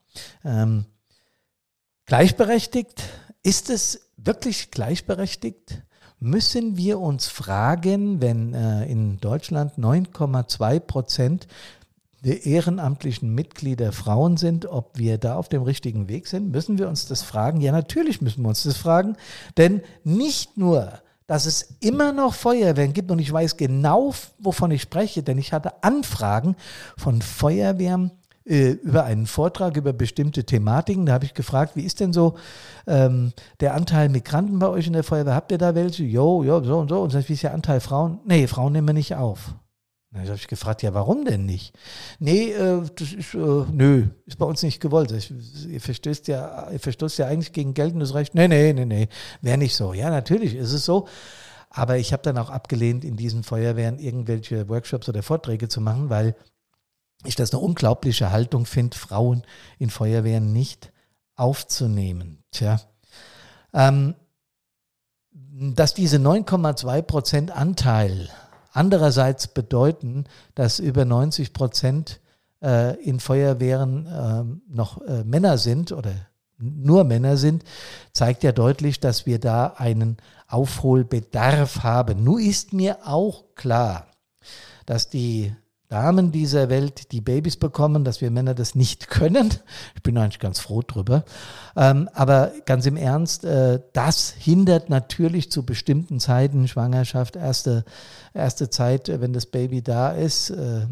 Ähm, 0.43 0.87
gleichberechtigt, 2.07 3.03
ist 3.43 3.69
es 3.69 4.09
wirklich 4.17 4.71
gleichberechtigt? 4.71 5.83
Müssen 6.19 6.77
wir 6.77 6.99
uns 6.99 7.27
fragen, 7.27 8.21
wenn 8.21 8.53
äh, 8.55 8.85
in 8.85 9.19
Deutschland 9.19 9.77
9,2 9.77 10.79
Prozent 10.79 11.47
der 12.23 12.45
ehrenamtlichen 12.45 13.33
Mitglieder 13.35 13.91
Frauen 13.91 14.35
sind, 14.35 14.65
ob 14.65 14.97
wir 14.97 15.19
da 15.19 15.35
auf 15.35 15.47
dem 15.47 15.61
richtigen 15.61 16.09
Weg 16.09 16.25
sind? 16.25 16.51
Müssen 16.51 16.79
wir 16.79 16.89
uns 16.89 17.05
das 17.05 17.21
fragen? 17.21 17.61
Ja, 17.61 17.71
natürlich 17.71 18.19
müssen 18.19 18.41
wir 18.43 18.49
uns 18.49 18.63
das 18.63 18.77
fragen, 18.77 19.15
denn 19.57 19.81
nicht 20.03 20.57
nur, 20.57 20.93
dass 21.27 21.45
es 21.45 21.75
immer 21.81 22.13
noch 22.13 22.33
Feuerwehren 22.33 22.93
gibt 22.93 23.11
und 23.11 23.19
ich 23.19 23.31
weiß 23.31 23.55
genau, 23.55 24.15
wovon 24.39 24.71
ich 24.71 24.81
spreche, 24.81 25.21
denn 25.21 25.37
ich 25.37 25.53
hatte 25.53 25.83
Anfragen 25.83 26.55
von 26.97 27.21
Feuerwehren 27.21 28.11
äh, 28.47 28.71
über 28.71 29.03
einen 29.03 29.25
Vortrag 29.25 29.75
über 29.77 29.93
bestimmte 29.93 30.45
Thematiken. 30.45 31.05
Da 31.05 31.13
habe 31.13 31.25
ich 31.25 31.33
gefragt, 31.33 31.75
wie 31.75 31.83
ist 31.83 31.99
denn 31.99 32.13
so 32.13 32.35
ähm, 32.87 33.33
der 33.59 33.73
Anteil 33.73 34.09
Migranten 34.09 34.59
bei 34.59 34.69
euch 34.69 34.87
in 34.87 34.93
der 34.93 35.03
Feuerwehr? 35.03 35.35
Habt 35.35 35.51
ihr 35.51 35.57
da 35.57 35.75
welche? 35.75 36.03
Jo, 36.03 36.43
jo, 36.43 36.63
so 36.63 36.77
und 36.79 36.89
so. 36.89 37.01
Und 37.01 37.13
wie 37.13 37.33
ist 37.33 37.43
der 37.43 37.53
Anteil 37.53 37.79
Frauen? 37.79 38.19
Nee, 38.25 38.47
Frauen 38.47 38.73
nehmen 38.73 38.87
wir 38.87 38.93
nicht 38.93 39.15
auf. 39.15 39.55
Dann 40.11 40.25
habe 40.25 40.35
ich 40.35 40.47
gefragt, 40.47 40.81
ja, 40.83 40.93
warum 40.93 41.25
denn 41.25 41.45
nicht? 41.45 41.77
Nee, 42.19 42.51
äh, 42.51 42.81
das 42.95 43.13
ist, 43.13 43.33
äh, 43.33 43.65
nö, 43.71 44.07
ist 44.25 44.37
bei 44.37 44.45
uns 44.45 44.63
nicht 44.63 44.79
gewollt. 44.79 45.11
Ich, 45.11 45.33
ihr, 45.67 45.81
verstößt 45.81 46.27
ja, 46.29 46.71
ihr 46.71 46.79
verstößt 46.79 47.19
ja 47.19 47.27
eigentlich 47.27 47.51
gegen 47.51 47.73
geltendes 47.73 48.13
Recht. 48.13 48.33
Nee, 48.33 48.47
nee, 48.47 48.71
nee, 48.73 48.85
nee, 48.85 49.09
wäre 49.41 49.57
nicht 49.57 49.75
so. 49.75 49.93
Ja, 49.93 50.09
natürlich 50.09 50.55
ist 50.55 50.71
es 50.71 50.85
so. 50.85 51.07
Aber 51.69 51.97
ich 51.97 52.13
habe 52.13 52.23
dann 52.23 52.37
auch 52.37 52.49
abgelehnt, 52.49 53.03
in 53.03 53.17
diesen 53.17 53.43
Feuerwehren 53.43 53.99
irgendwelche 53.99 54.69
Workshops 54.69 55.09
oder 55.09 55.21
Vorträge 55.21 55.67
zu 55.67 55.81
machen, 55.81 56.09
weil 56.09 56.35
ich 57.25 57.35
das 57.35 57.51
eine 57.51 57.61
unglaubliche 57.61 58.31
Haltung 58.31 58.65
finde, 58.65 58.97
Frauen 58.97 59.43
in 59.79 59.89
Feuerwehren 59.89 60.53
nicht 60.53 60.91
aufzunehmen. 61.35 62.43
Tja. 62.51 62.79
Ähm, 63.73 64.15
dass 65.31 65.93
diese 65.93 66.17
9,2 66.17 67.01
Prozent 67.01 67.51
Anteil 67.51 68.29
andererseits 68.71 69.47
bedeuten, 69.47 70.25
dass 70.53 70.79
über 70.79 71.03
90 71.05 71.53
Prozent 71.53 72.19
äh, 72.61 72.95
in 73.01 73.19
Feuerwehren 73.19 74.05
äh, 74.05 74.73
noch 74.73 75.01
äh, 75.01 75.23
Männer 75.23 75.57
sind 75.57 75.91
oder 75.91 76.13
nur 76.59 77.03
Männer 77.03 77.37
sind, 77.37 77.63
zeigt 78.13 78.43
ja 78.43 78.51
deutlich, 78.51 78.99
dass 78.99 79.25
wir 79.25 79.39
da 79.39 79.73
einen 79.77 80.17
Aufholbedarf 80.47 81.83
haben. 81.83 82.23
Nun 82.23 82.39
ist 82.39 82.73
mir 82.73 82.99
auch 83.05 83.43
klar, 83.55 84.07
dass 84.85 85.09
die 85.09 85.55
Damen 85.89 86.33
dieser 86.33 86.69
Welt, 86.69 87.13
die 87.13 87.21
Babys 87.21 87.55
bekommen, 87.55 88.03
dass 88.03 88.19
wir 88.19 88.29
Männer 88.29 88.53
das 88.53 88.75
nicht 88.75 89.07
können. 89.09 89.53
Ich 89.95 90.03
bin 90.03 90.17
eigentlich 90.17 90.39
ganz 90.39 90.59
froh 90.59 90.81
drüber. 90.81 91.23
Ähm, 91.75 92.09
aber 92.13 92.51
ganz 92.65 92.85
im 92.85 92.97
Ernst, 92.97 93.45
äh, 93.45 93.81
das 93.93 94.31
hindert 94.31 94.89
natürlich 94.89 95.49
zu 95.49 95.65
bestimmten 95.65 96.19
Zeiten, 96.19 96.67
Schwangerschaft, 96.67 97.37
erste, 97.37 97.85
erste 98.33 98.69
Zeit, 98.69 99.07
wenn 99.21 99.31
das 99.31 99.45
Baby 99.45 99.81
da 99.81 100.11
ist, 100.11 100.49
äh, 100.49 100.87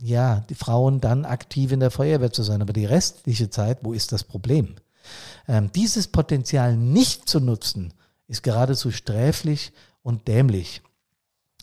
ja, 0.00 0.44
die 0.48 0.54
Frauen 0.54 1.00
dann 1.00 1.24
aktiv 1.24 1.72
in 1.72 1.80
der 1.80 1.90
Feuerwehr 1.90 2.30
zu 2.30 2.42
sein. 2.42 2.62
Aber 2.62 2.72
die 2.72 2.84
restliche 2.84 3.50
Zeit, 3.50 3.78
wo 3.82 3.92
ist 3.92 4.12
das 4.12 4.22
Problem? 4.22 4.76
Ähm, 5.48 5.70
dieses 5.74 6.06
Potenzial 6.08 6.76
nicht 6.76 7.28
zu 7.28 7.40
nutzen, 7.40 7.94
ist 8.28 8.42
geradezu 8.42 8.90
sträflich 8.90 9.72
und 10.02 10.28
dämlich. 10.28 10.82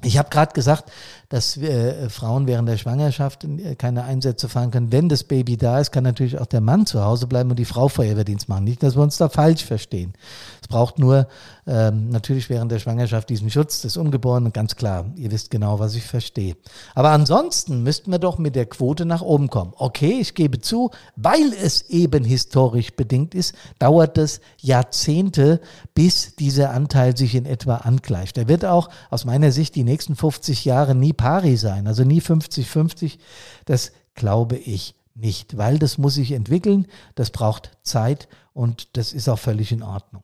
Ich 0.04 0.18
habe 0.18 0.30
gerade 0.30 0.54
gesagt, 0.54 0.92
dass 1.30 1.58
äh, 1.58 2.10
Frauen 2.10 2.46
während 2.46 2.68
der 2.68 2.78
Schwangerschaft 2.78 3.44
äh, 3.46 3.76
keine 3.76 4.04
Einsätze 4.04 4.50
fahren 4.50 4.72
können. 4.72 4.92
Wenn 4.92 5.10
das 5.10 5.24
Baby 5.24 5.58
da 5.58 5.80
ist, 5.80 5.92
kann 5.92 6.04
natürlich 6.04 6.40
auch 6.40 6.46
der 6.46 6.62
Mann 6.62 6.86
zu 6.86 7.04
Hause 7.04 7.28
bleiben 7.28 7.50
und 7.50 7.58
die 7.58 7.66
Frau 7.66 7.88
Feuerwehrdienst 7.88 8.50
machen. 8.50 8.66
Nicht, 8.66 8.84
dass 8.84 8.96
wir 8.96 9.02
uns 9.02 9.18
da 9.18 9.30
falsch 9.30 9.64
verstehen. 9.64 10.14
Es 10.62 10.68
braucht 10.68 11.00
nur 11.00 11.28
ähm, 11.66 12.10
natürlich 12.10 12.50
während 12.50 12.72
der 12.72 12.80
Schwangerschaft 12.80 13.30
diesen 13.30 13.50
Schutz 13.50 13.82
des 13.82 13.98
Ungeborenen, 13.98 14.52
ganz 14.52 14.76
klar. 14.76 15.06
Ihr 15.16 15.32
wisst 15.32 15.50
genau, 15.50 15.80
was 15.80 15.96
ich 15.96 16.04
verstehe. 16.04 16.58
Aber 16.94 17.12
ansonsten 17.12 17.84
müssten 17.84 18.12
wir 18.12 18.20
doch 18.20 18.38
mit 18.38 18.56
der 18.56 18.66
Quote 18.66 19.06
nach 19.06 19.22
oben 19.22 19.50
kommen. 19.50 19.74
Okay, 19.78 20.18
ich 20.20 20.34
gebe 20.34 20.60
zu, 20.60 20.92
weil 21.16 21.54
es 21.54 21.84
eben 21.90 22.24
historisch 22.24 22.94
bedingt 22.96 23.34
ist, 23.36 23.56
dauert 23.80 24.18
es 24.18 24.42
Jahrzehnte, 24.60 25.62
bis 25.94 26.36
dieser 26.36 26.72
Anteil 26.72 27.16
sich 27.16 27.36
in 27.36 27.46
etwa 27.46 27.78
angleicht. 27.78 28.38
Er 28.38 28.48
wird 28.48 28.66
auch 28.66 28.90
aus 29.10 29.26
meiner 29.26 29.52
Sicht 29.52 29.76
die 29.76 29.84
nächsten 29.84 30.16
50 30.16 30.66
Jahre 30.66 30.96
nie 30.96 31.14
pari 31.14 31.56
sein, 31.56 31.88
also 31.88 32.04
nie 32.04 32.22
50-50. 32.22 33.20
Das 33.66 33.92
glaube 34.16 34.58
ich 34.58 34.96
nicht, 35.16 35.58
weil 35.58 35.80
das 35.80 35.98
muss 35.98 36.16
sich 36.16 36.32
entwickeln, 36.32 36.88
das 37.16 37.30
braucht 37.30 37.72
Zeit 37.84 38.28
und 38.54 38.98
das 38.98 39.14
ist 39.14 39.30
auch 39.30 39.40
völlig 39.40 39.72
in 39.72 39.84
Ordnung. 39.84 40.24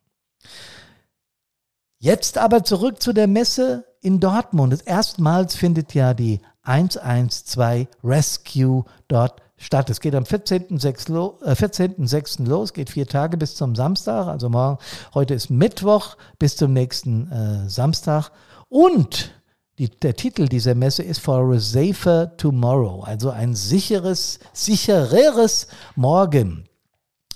Jetzt 2.02 2.38
aber 2.38 2.64
zurück 2.64 3.02
zu 3.02 3.12
der 3.12 3.28
Messe 3.28 3.84
in 4.00 4.22
Dortmund. 4.22 4.84
Erstmals 4.86 5.56
findet 5.56 5.94
ja 5.94 6.14
die 6.14 6.40
112 6.64 7.90
Rescue 8.02 8.86
dort 9.10 9.42
statt. 9.58 9.90
Es 9.90 10.00
geht 10.00 10.16
am 10.16 10.24
14.06. 10.24 11.12
Lo, 11.12 11.38
äh, 11.44 11.56
14 11.56 12.46
los, 12.46 12.72
geht 12.72 12.90
vier 12.90 13.06
Tage 13.06 13.36
bis 13.36 13.56
zum 13.56 13.76
Samstag. 13.76 14.28
Also 14.28 14.48
morgen, 14.50 14.78
heute 15.14 15.34
ist 15.34 15.50
Mittwoch 15.50 16.16
bis 16.40 16.56
zum 16.56 16.72
nächsten 16.72 17.30
äh, 17.34 17.70
Samstag. 17.70 18.32
Und 18.70 19.32
die, 19.78 19.90
der 19.90 20.16
Titel 20.16 20.48
dieser 20.48 20.76
Messe 20.76 21.04
ist 21.04 21.20
For 21.20 21.54
a 21.54 21.60
Safer 21.60 22.38
Tomorrow, 22.38 23.04
also 23.04 23.30
ein 23.30 23.56
sicheres, 23.56 24.40
sichereres 24.54 25.68
Morgen. 25.98 26.69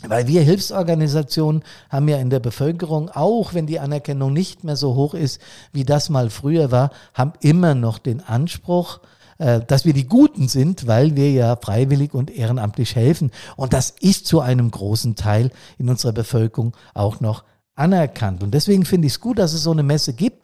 Weil 0.08 0.28
wir 0.28 0.42
Hilfsorganisationen 0.42 1.64
haben 1.90 2.08
ja 2.10 2.18
in 2.18 2.30
der 2.30 2.40
Bevölkerung, 2.40 3.10
auch 3.10 3.54
wenn 3.54 3.68
die 3.68 3.80
Anerkennung 3.80 4.34
nicht 4.34 4.64
mehr 4.64 4.76
so 4.76 4.96
hoch 4.96 5.14
ist, 5.14 5.40
wie 5.72 5.86
das 5.86 6.10
mal 6.10 6.30
früher 6.30 6.72
war, 6.72 6.92
haben 7.14 7.34
immer 7.40 7.74
noch 7.74 8.00
den 8.00 8.22
Anspruch, 8.22 9.00
äh, 9.38 9.62
dass 9.62 9.86
wir 9.86 9.94
die 9.94 10.08
Guten 10.08 10.48
sind, 10.48 10.88
weil 10.88 11.16
wir 11.16 11.32
ja 11.32 11.56
freiwillig 11.56 12.14
und 12.14 12.32
ehrenamtlich 12.32 12.96
helfen. 12.96 13.32
Und 13.56 13.74
das 13.74 13.92
ist 14.00 14.28
zu 14.28 14.42
einem 14.42 14.72
großen 14.72 15.16
Teil 15.16 15.52
in 15.78 15.90
unserer 15.90 16.14
Bevölkerung 16.14 16.76
auch 16.94 17.20
noch 17.20 17.44
anerkannt. 17.76 18.44
Und 18.44 18.54
deswegen 18.54 18.86
finde 18.86 19.08
ich 19.08 19.14
es 19.14 19.20
gut, 19.20 19.40
dass 19.40 19.54
es 19.54 19.64
so 19.64 19.72
eine 19.72 19.84
Messe 19.84 20.14
gibt. 20.14 20.44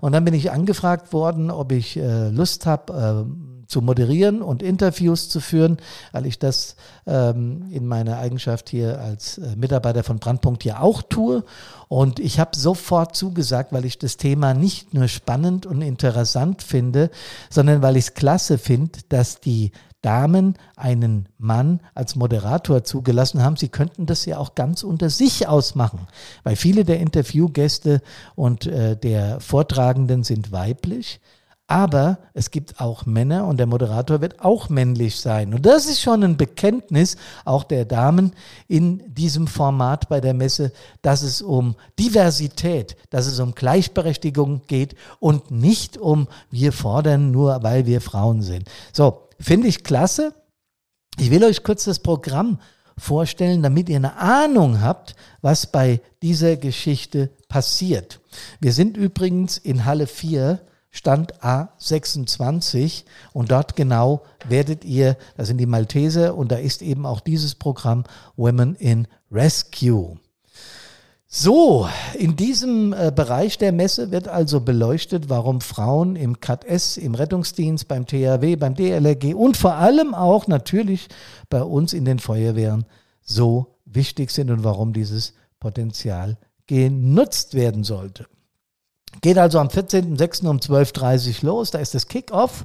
Und 0.00 0.12
dann 0.12 0.24
bin 0.24 0.34
ich 0.34 0.50
angefragt 0.50 1.12
worden, 1.12 1.50
ob 1.50 1.72
ich 1.72 1.96
äh, 1.96 2.28
Lust 2.30 2.66
habe, 2.66 3.26
äh, 3.26 3.51
zu 3.72 3.80
moderieren 3.80 4.42
und 4.42 4.62
Interviews 4.62 5.30
zu 5.30 5.40
führen, 5.40 5.78
weil 6.12 6.26
ich 6.26 6.38
das 6.38 6.76
ähm, 7.06 7.64
in 7.70 7.86
meiner 7.86 8.18
Eigenschaft 8.18 8.68
hier 8.68 9.00
als 9.00 9.38
äh, 9.38 9.56
Mitarbeiter 9.56 10.04
von 10.04 10.18
Brandpunkt 10.18 10.62
ja 10.64 10.80
auch 10.80 11.00
tue. 11.00 11.42
Und 11.88 12.20
ich 12.20 12.38
habe 12.38 12.54
sofort 12.54 13.16
zugesagt, 13.16 13.72
weil 13.72 13.86
ich 13.86 13.98
das 13.98 14.18
Thema 14.18 14.52
nicht 14.52 14.92
nur 14.92 15.08
spannend 15.08 15.64
und 15.64 15.80
interessant 15.80 16.62
finde, 16.62 17.10
sondern 17.48 17.80
weil 17.80 17.96
ich 17.96 18.04
es 18.04 18.14
klasse 18.14 18.58
finde, 18.58 19.00
dass 19.08 19.40
die 19.40 19.72
Damen 20.02 20.56
einen 20.76 21.28
Mann 21.38 21.80
als 21.94 22.14
Moderator 22.14 22.84
zugelassen 22.84 23.42
haben. 23.42 23.56
Sie 23.56 23.68
könnten 23.68 24.04
das 24.04 24.26
ja 24.26 24.36
auch 24.36 24.54
ganz 24.54 24.82
unter 24.82 25.08
sich 25.08 25.48
ausmachen, 25.48 26.08
weil 26.42 26.56
viele 26.56 26.84
der 26.84 27.00
Interviewgäste 27.00 28.02
und 28.34 28.66
äh, 28.66 28.96
der 28.96 29.40
Vortragenden 29.40 30.24
sind 30.24 30.52
weiblich. 30.52 31.20
Aber 31.72 32.18
es 32.34 32.50
gibt 32.50 32.82
auch 32.82 33.06
Männer 33.06 33.46
und 33.46 33.56
der 33.56 33.64
Moderator 33.64 34.20
wird 34.20 34.44
auch 34.44 34.68
männlich 34.68 35.16
sein. 35.16 35.54
Und 35.54 35.64
das 35.64 35.86
ist 35.86 36.02
schon 36.02 36.22
ein 36.22 36.36
Bekenntnis 36.36 37.16
auch 37.46 37.64
der 37.64 37.86
Damen 37.86 38.34
in 38.68 39.02
diesem 39.14 39.46
Format 39.46 40.10
bei 40.10 40.20
der 40.20 40.34
Messe, 40.34 40.72
dass 41.00 41.22
es 41.22 41.40
um 41.40 41.74
Diversität, 41.98 42.98
dass 43.08 43.24
es 43.24 43.40
um 43.40 43.54
Gleichberechtigung 43.54 44.60
geht 44.66 44.96
und 45.18 45.50
nicht 45.50 45.96
um 45.96 46.28
wir 46.50 46.74
fordern 46.74 47.30
nur, 47.30 47.62
weil 47.62 47.86
wir 47.86 48.02
Frauen 48.02 48.42
sind. 48.42 48.68
So, 48.92 49.28
finde 49.40 49.68
ich 49.68 49.82
klasse. 49.82 50.34
Ich 51.18 51.30
will 51.30 51.42
euch 51.42 51.62
kurz 51.62 51.84
das 51.84 52.00
Programm 52.00 52.58
vorstellen, 52.98 53.62
damit 53.62 53.88
ihr 53.88 53.96
eine 53.96 54.18
Ahnung 54.18 54.82
habt, 54.82 55.16
was 55.40 55.66
bei 55.66 56.02
dieser 56.20 56.58
Geschichte 56.58 57.30
passiert. 57.48 58.20
Wir 58.60 58.74
sind 58.74 58.98
übrigens 58.98 59.56
in 59.56 59.86
Halle 59.86 60.06
4, 60.06 60.60
Stand 60.94 61.42
A26 61.42 63.04
und 63.32 63.50
dort 63.50 63.76
genau 63.76 64.22
werdet 64.46 64.84
ihr, 64.84 65.16
das 65.38 65.48
sind 65.48 65.56
die 65.56 65.66
Malteser 65.66 66.36
und 66.36 66.52
da 66.52 66.56
ist 66.56 66.82
eben 66.82 67.06
auch 67.06 67.20
dieses 67.20 67.54
Programm 67.54 68.04
Women 68.36 68.74
in 68.76 69.08
Rescue. 69.30 70.18
So, 71.26 71.88
in 72.12 72.36
diesem 72.36 72.92
äh, 72.92 73.10
Bereich 73.10 73.56
der 73.56 73.72
Messe 73.72 74.10
wird 74.10 74.28
also 74.28 74.60
beleuchtet, 74.60 75.30
warum 75.30 75.62
Frauen 75.62 76.14
im 76.14 76.40
KS, 76.40 76.98
im 76.98 77.14
Rettungsdienst, 77.14 77.88
beim 77.88 78.06
THW, 78.06 78.56
beim 78.56 78.74
DLRG 78.74 79.34
und 79.34 79.56
vor 79.56 79.76
allem 79.76 80.12
auch 80.12 80.46
natürlich 80.46 81.08
bei 81.48 81.62
uns 81.62 81.94
in 81.94 82.04
den 82.04 82.18
Feuerwehren 82.18 82.84
so 83.22 83.78
wichtig 83.86 84.30
sind 84.30 84.50
und 84.50 84.62
warum 84.62 84.92
dieses 84.92 85.32
Potenzial 85.58 86.36
genutzt 86.66 87.54
werden 87.54 87.82
sollte. 87.82 88.26
Geht 89.20 89.38
also 89.38 89.58
am 89.58 89.68
14.06. 89.68 90.46
um 90.46 90.58
12.30 90.58 91.44
Uhr 91.44 91.50
los, 91.50 91.70
da 91.70 91.78
ist 91.78 91.94
das 91.94 92.08
Kickoff. 92.08 92.64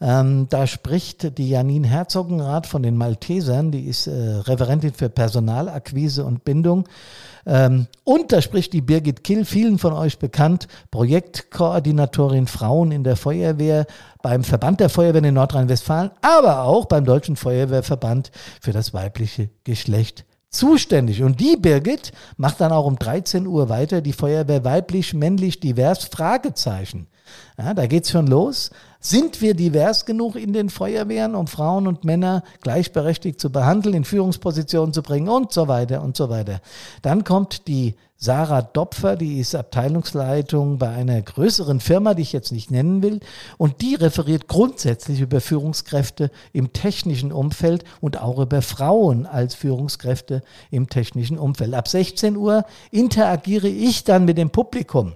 Ähm, 0.00 0.46
da 0.48 0.66
spricht 0.66 1.38
die 1.38 1.48
Janine 1.48 1.88
Herzogenrath 1.88 2.66
von 2.66 2.82
den 2.84 2.96
Maltesern, 2.96 3.72
die 3.72 3.86
ist 3.86 4.06
äh, 4.06 4.12
Referentin 4.12 4.92
für 4.92 5.08
Personalakquise 5.08 6.24
und 6.24 6.44
Bindung. 6.44 6.88
Ähm, 7.46 7.88
und 8.04 8.30
da 8.30 8.40
spricht 8.40 8.72
die 8.74 8.80
Birgit 8.80 9.24
Kill, 9.24 9.44
vielen 9.44 9.78
von 9.78 9.92
euch 9.92 10.18
bekannt, 10.18 10.68
Projektkoordinatorin 10.92 12.46
Frauen 12.46 12.92
in 12.92 13.02
der 13.02 13.16
Feuerwehr 13.16 13.86
beim 14.22 14.44
Verband 14.44 14.78
der 14.78 14.88
Feuerwehren 14.88 15.24
in 15.24 15.34
Nordrhein-Westfalen, 15.34 16.10
aber 16.22 16.62
auch 16.62 16.84
beim 16.84 17.04
Deutschen 17.04 17.34
Feuerwehrverband 17.34 18.30
für 18.60 18.72
das 18.72 18.94
weibliche 18.94 19.48
Geschlecht 19.64 20.24
zuständig. 20.50 21.22
Und 21.22 21.40
die 21.40 21.56
Birgit 21.56 22.12
macht 22.36 22.60
dann 22.60 22.72
auch 22.72 22.86
um 22.86 22.98
13 22.98 23.46
Uhr 23.46 23.68
weiter 23.68 24.00
die 24.00 24.12
Feuerwehr 24.12 24.64
weiblich, 24.64 25.14
männlich, 25.14 25.60
divers, 25.60 26.04
Fragezeichen. 26.04 27.08
Ja, 27.58 27.74
da 27.74 27.86
geht's 27.86 28.10
schon 28.10 28.26
los. 28.26 28.70
Sind 29.00 29.40
wir 29.40 29.54
divers 29.54 30.06
genug 30.06 30.34
in 30.34 30.52
den 30.52 30.70
Feuerwehren, 30.70 31.36
um 31.36 31.46
Frauen 31.46 31.86
und 31.86 32.04
Männer 32.04 32.42
gleichberechtigt 32.62 33.40
zu 33.40 33.50
behandeln, 33.50 33.94
in 33.94 34.04
Führungspositionen 34.04 34.92
zu 34.92 35.02
bringen 35.02 35.28
und 35.28 35.52
so 35.52 35.68
weiter 35.68 36.02
und 36.02 36.16
so 36.16 36.28
weiter. 36.30 36.60
Dann 37.02 37.22
kommt 37.22 37.68
die 37.68 37.94
Sarah 38.16 38.62
Dopfer, 38.62 39.14
die 39.14 39.38
ist 39.38 39.54
Abteilungsleitung 39.54 40.78
bei 40.78 40.88
einer 40.88 41.22
größeren 41.22 41.78
Firma, 41.78 42.14
die 42.14 42.22
ich 42.22 42.32
jetzt 42.32 42.50
nicht 42.50 42.72
nennen 42.72 43.00
will, 43.00 43.20
und 43.56 43.80
die 43.80 43.94
referiert 43.94 44.48
grundsätzlich 44.48 45.20
über 45.20 45.40
Führungskräfte 45.40 46.32
im 46.52 46.72
technischen 46.72 47.30
Umfeld 47.30 47.84
und 48.00 48.20
auch 48.20 48.40
über 48.40 48.62
Frauen 48.62 49.26
als 49.26 49.54
Führungskräfte 49.54 50.42
im 50.72 50.88
technischen 50.88 51.38
Umfeld. 51.38 51.72
Ab 51.74 51.86
16 51.86 52.36
Uhr 52.36 52.64
interagiere 52.90 53.68
ich 53.68 54.02
dann 54.02 54.24
mit 54.24 54.38
dem 54.38 54.50
Publikum. 54.50 55.12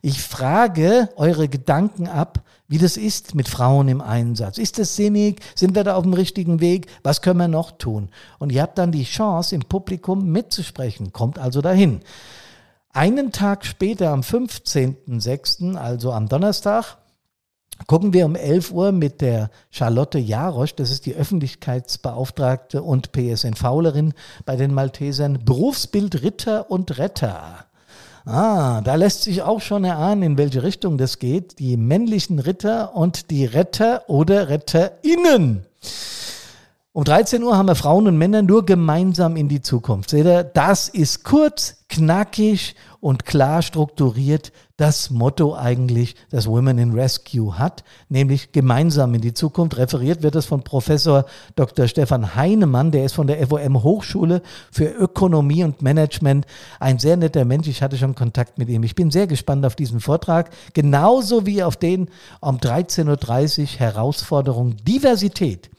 Ich 0.00 0.22
frage 0.22 1.08
eure 1.16 1.48
Gedanken 1.48 2.08
ab, 2.08 2.42
wie 2.68 2.78
das 2.78 2.96
ist 2.96 3.34
mit 3.34 3.48
Frauen 3.48 3.88
im 3.88 4.00
Einsatz. 4.00 4.58
Ist 4.58 4.78
das 4.78 4.96
sinnig? 4.96 5.42
Sind 5.54 5.74
wir 5.74 5.84
da 5.84 5.94
auf 5.94 6.04
dem 6.04 6.14
richtigen 6.14 6.60
Weg? 6.60 6.86
Was 7.02 7.20
können 7.20 7.38
wir 7.38 7.48
noch 7.48 7.72
tun? 7.72 8.08
Und 8.38 8.50
ihr 8.50 8.62
habt 8.62 8.78
dann 8.78 8.92
die 8.92 9.04
Chance, 9.04 9.54
im 9.54 9.62
Publikum 9.62 10.30
mitzusprechen. 10.32 11.12
Kommt 11.12 11.38
also 11.38 11.60
dahin. 11.60 12.00
Einen 12.94 13.32
Tag 13.32 13.64
später, 13.64 14.10
am 14.10 14.20
15.06., 14.20 15.76
also 15.76 16.12
am 16.12 16.28
Donnerstag, 16.28 16.98
gucken 17.86 18.12
wir 18.12 18.26
um 18.26 18.36
11 18.36 18.70
Uhr 18.70 18.92
mit 18.92 19.20
der 19.20 19.50
Charlotte 19.70 20.18
Jarosch, 20.18 20.74
das 20.74 20.90
ist 20.90 21.06
die 21.06 21.14
Öffentlichkeitsbeauftragte 21.14 22.82
und 22.82 23.12
PSNVlerin 23.12 24.14
bei 24.44 24.56
den 24.56 24.74
Maltesern, 24.74 25.44
Berufsbild 25.44 26.22
Ritter 26.22 26.70
und 26.70 26.98
Retter. 26.98 27.66
Ah, 28.24 28.80
da 28.82 28.94
lässt 28.94 29.22
sich 29.22 29.42
auch 29.42 29.60
schon 29.60 29.84
erahnen, 29.84 30.22
in 30.22 30.38
welche 30.38 30.62
Richtung 30.62 30.96
das 30.96 31.18
geht. 31.18 31.58
Die 31.58 31.76
männlichen 31.76 32.38
Ritter 32.38 32.94
und 32.94 33.30
die 33.30 33.44
Retter 33.44 34.08
oder 34.08 34.48
RetterInnen. 34.48 35.66
Um 36.94 37.04
13 37.04 37.42
Uhr 37.42 37.56
haben 37.56 37.68
wir 37.68 37.74
Frauen 37.74 38.06
und 38.06 38.18
Männer 38.18 38.42
nur 38.42 38.66
gemeinsam 38.66 39.36
in 39.36 39.48
die 39.48 39.62
Zukunft. 39.62 40.10
Seht 40.10 40.26
ihr, 40.26 40.44
das 40.44 40.90
ist 40.90 41.24
kurz, 41.24 41.86
knackig 41.88 42.76
und 43.00 43.24
klar 43.24 43.62
strukturiert 43.62 44.52
das 44.76 45.08
Motto 45.08 45.56
eigentlich, 45.56 46.16
das 46.30 46.46
Women 46.46 46.76
in 46.76 46.92
Rescue 46.92 47.58
hat, 47.58 47.82
nämlich 48.10 48.52
gemeinsam 48.52 49.14
in 49.14 49.22
die 49.22 49.32
Zukunft. 49.32 49.78
Referiert 49.78 50.22
wird 50.22 50.34
es 50.34 50.44
von 50.44 50.64
Professor 50.64 51.24
Dr. 51.56 51.88
Stefan 51.88 52.34
Heinemann, 52.34 52.90
der 52.90 53.06
ist 53.06 53.14
von 53.14 53.26
der 53.26 53.46
FOM 53.46 53.82
Hochschule 53.82 54.42
für 54.70 54.84
Ökonomie 54.84 55.64
und 55.64 55.80
Management. 55.80 56.44
Ein 56.78 56.98
sehr 56.98 57.16
netter 57.16 57.46
Mensch, 57.46 57.68
ich 57.68 57.80
hatte 57.80 57.96
schon 57.96 58.14
Kontakt 58.14 58.58
mit 58.58 58.68
ihm. 58.68 58.82
Ich 58.82 58.94
bin 58.94 59.10
sehr 59.10 59.26
gespannt 59.26 59.64
auf 59.64 59.76
diesen 59.76 60.00
Vortrag, 60.00 60.50
genauso 60.74 61.46
wie 61.46 61.62
auf 61.62 61.78
den 61.78 62.10
um 62.42 62.58
13.30 62.58 63.60
Uhr 63.60 63.66
Herausforderung 63.78 64.76
Diversität. 64.84 65.71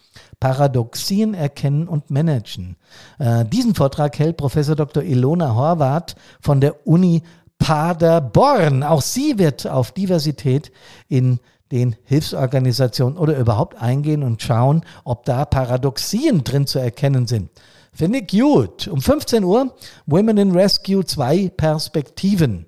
Paradoxien 0.44 1.36
erkennen 1.36 1.88
und 1.88 2.12
managen. 2.12 2.76
Äh, 3.18 3.46
diesen 3.46 3.76
Vortrag 3.76 4.20
hält 4.20 4.36
Professor 4.36 4.76
Dr. 4.76 5.02
Ilona 5.02 5.56
Horvath 5.56 6.18
von 6.42 6.60
der 6.60 6.86
Uni 6.86 7.24
Paderborn. 7.60 8.84
Auch 8.84 9.02
sie 9.02 9.40
wird 9.40 9.66
auf 9.66 9.94
Diversität 9.94 10.74
in 11.08 11.40
den 11.72 11.96
Hilfsorganisationen 12.04 13.18
oder 13.18 13.38
überhaupt 13.38 13.82
eingehen 13.82 14.22
und 14.22 14.42
schauen, 14.42 14.82
ob 15.06 15.24
da 15.24 15.46
Paradoxien 15.46 16.44
drin 16.44 16.68
zu 16.68 16.78
erkennen 16.78 17.26
sind. 17.26 17.50
Finde 17.94 18.20
ich 18.20 18.28
gut. 18.28 18.90
Um 18.90 19.00
15 19.00 19.46
Uhr 19.46 19.74
Women 20.08 20.38
in 20.40 20.52
Rescue 20.52 21.06
zwei 21.06 21.48
Perspektiven 21.56 22.66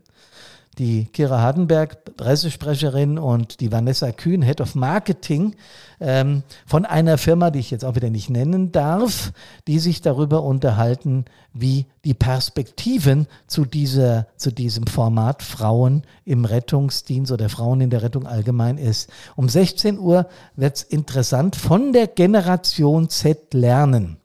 die 0.77 1.05
Kira 1.05 1.41
Hardenberg, 1.41 2.15
Pressesprecherin, 2.17 3.17
und 3.17 3.59
die 3.59 3.71
Vanessa 3.71 4.11
Kühn, 4.11 4.41
Head 4.41 4.61
of 4.61 4.75
Marketing, 4.75 5.55
ähm, 5.99 6.43
von 6.65 6.85
einer 6.85 7.17
Firma, 7.17 7.51
die 7.51 7.59
ich 7.59 7.71
jetzt 7.71 7.85
auch 7.85 7.95
wieder 7.95 8.09
nicht 8.09 8.29
nennen 8.29 8.71
darf, 8.71 9.31
die 9.67 9.79
sich 9.79 10.01
darüber 10.01 10.43
unterhalten, 10.43 11.25
wie 11.53 11.85
die 12.03 12.13
Perspektiven 12.13 13.27
zu, 13.47 13.65
dieser, 13.65 14.27
zu 14.35 14.51
diesem 14.51 14.88
Format 14.88 15.41
Frauen 15.41 16.03
im 16.25 16.45
Rettungsdienst 16.45 17.31
oder 17.31 17.49
Frauen 17.49 17.81
in 17.81 17.89
der 17.89 18.03
Rettung 18.03 18.27
allgemein 18.27 18.77
ist. 18.77 19.09
Um 19.35 19.47
16 19.47 19.97
Uhr 19.97 20.27
wird 20.55 20.77
es 20.77 20.83
interessant 20.83 21.55
von 21.55 21.93
der 21.93 22.07
Generation 22.07 23.09
Z 23.09 23.53
lernen. 23.53 24.17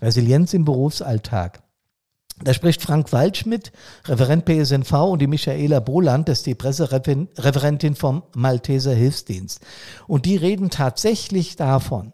Resilienz 0.00 0.52
im 0.52 0.64
Berufsalltag. 0.64 1.65
Da 2.42 2.52
spricht 2.52 2.82
Frank 2.82 3.12
Waldschmidt, 3.12 3.72
Referent 4.04 4.44
PSNV 4.44 4.92
und 4.92 5.22
die 5.22 5.26
Michaela 5.26 5.80
Boland, 5.80 6.28
das 6.28 6.38
ist 6.38 6.46
die 6.46 6.54
Pressereferentin 6.54 7.94
vom 7.94 8.24
Malteser 8.34 8.94
Hilfsdienst. 8.94 9.60
Und 10.06 10.26
die 10.26 10.36
reden 10.36 10.68
tatsächlich 10.68 11.56
davon, 11.56 12.12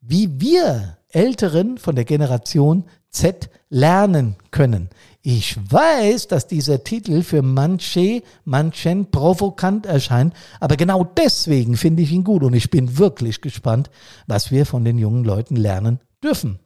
wie 0.00 0.40
wir 0.40 0.98
Älteren 1.08 1.78
von 1.78 1.96
der 1.96 2.04
Generation 2.04 2.84
Z 3.10 3.50
lernen 3.68 4.36
können. 4.50 4.90
Ich 5.22 5.56
weiß, 5.72 6.28
dass 6.28 6.46
dieser 6.46 6.84
Titel 6.84 7.22
für 7.22 7.42
manche, 7.42 8.22
manchen 8.44 9.10
provokant 9.10 9.86
erscheint, 9.86 10.34
aber 10.60 10.76
genau 10.76 11.02
deswegen 11.02 11.76
finde 11.76 12.02
ich 12.02 12.12
ihn 12.12 12.22
gut 12.22 12.44
und 12.44 12.54
ich 12.54 12.70
bin 12.70 12.98
wirklich 12.98 13.40
gespannt, 13.40 13.90
was 14.28 14.52
wir 14.52 14.66
von 14.66 14.84
den 14.84 14.98
jungen 14.98 15.24
Leuten 15.24 15.56
lernen 15.56 15.98
dürfen. 16.22 16.60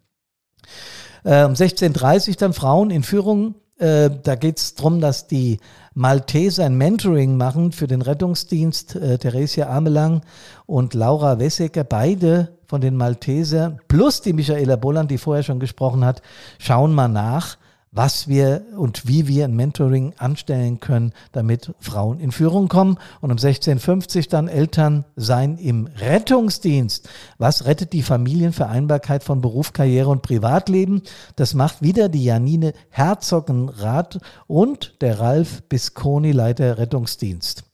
Äh, 1.24 1.44
um 1.44 1.52
16.30 1.52 2.28
Uhr 2.28 2.34
dann 2.36 2.52
Frauen 2.52 2.90
in 2.90 3.02
Führung. 3.02 3.54
Äh, 3.78 4.10
da 4.22 4.34
geht 4.34 4.58
es 4.58 4.74
darum, 4.74 5.00
dass 5.00 5.26
die 5.26 5.58
Malteser 5.94 6.66
ein 6.66 6.76
Mentoring 6.76 7.36
machen 7.36 7.72
für 7.72 7.86
den 7.86 8.02
Rettungsdienst. 8.02 8.96
Äh, 8.96 9.18
Theresia 9.18 9.68
Amelang 9.68 10.22
und 10.66 10.94
Laura 10.94 11.38
Wessecker, 11.38 11.84
beide 11.84 12.56
von 12.66 12.80
den 12.80 12.96
Malteser, 12.96 13.78
plus 13.88 14.20
die 14.20 14.32
Michaela 14.32 14.76
Bolland, 14.76 15.10
die 15.10 15.18
vorher 15.18 15.42
schon 15.42 15.60
gesprochen 15.60 16.04
hat, 16.04 16.22
schauen 16.58 16.94
mal 16.94 17.08
nach, 17.08 17.56
was 17.92 18.28
wir 18.28 18.62
und 18.76 19.08
wie 19.08 19.26
wir 19.26 19.44
ein 19.44 19.56
Mentoring 19.56 20.14
anstellen 20.16 20.78
können, 20.78 21.12
damit 21.32 21.74
Frauen 21.80 22.20
in 22.20 22.30
Führung 22.30 22.68
kommen. 22.68 22.98
Und 23.20 23.32
um 23.32 23.36
16.50 23.36 24.28
dann 24.28 24.46
Eltern 24.46 25.04
sein 25.16 25.58
im 25.58 25.88
Rettungsdienst. 25.96 27.08
Was 27.38 27.64
rettet 27.64 27.92
die 27.92 28.02
Familienvereinbarkeit 28.02 29.24
von 29.24 29.40
Beruf, 29.40 29.72
Karriere 29.72 30.10
und 30.10 30.22
Privatleben? 30.22 31.02
Das 31.34 31.54
macht 31.54 31.82
wieder 31.82 32.08
die 32.08 32.24
Janine 32.24 32.74
Herzogenrath 32.90 34.20
und 34.46 34.94
der 35.00 35.18
Ralf 35.18 35.62
Bisconi, 35.62 36.30
Leiter 36.30 36.78
Rettungsdienst. 36.78 37.64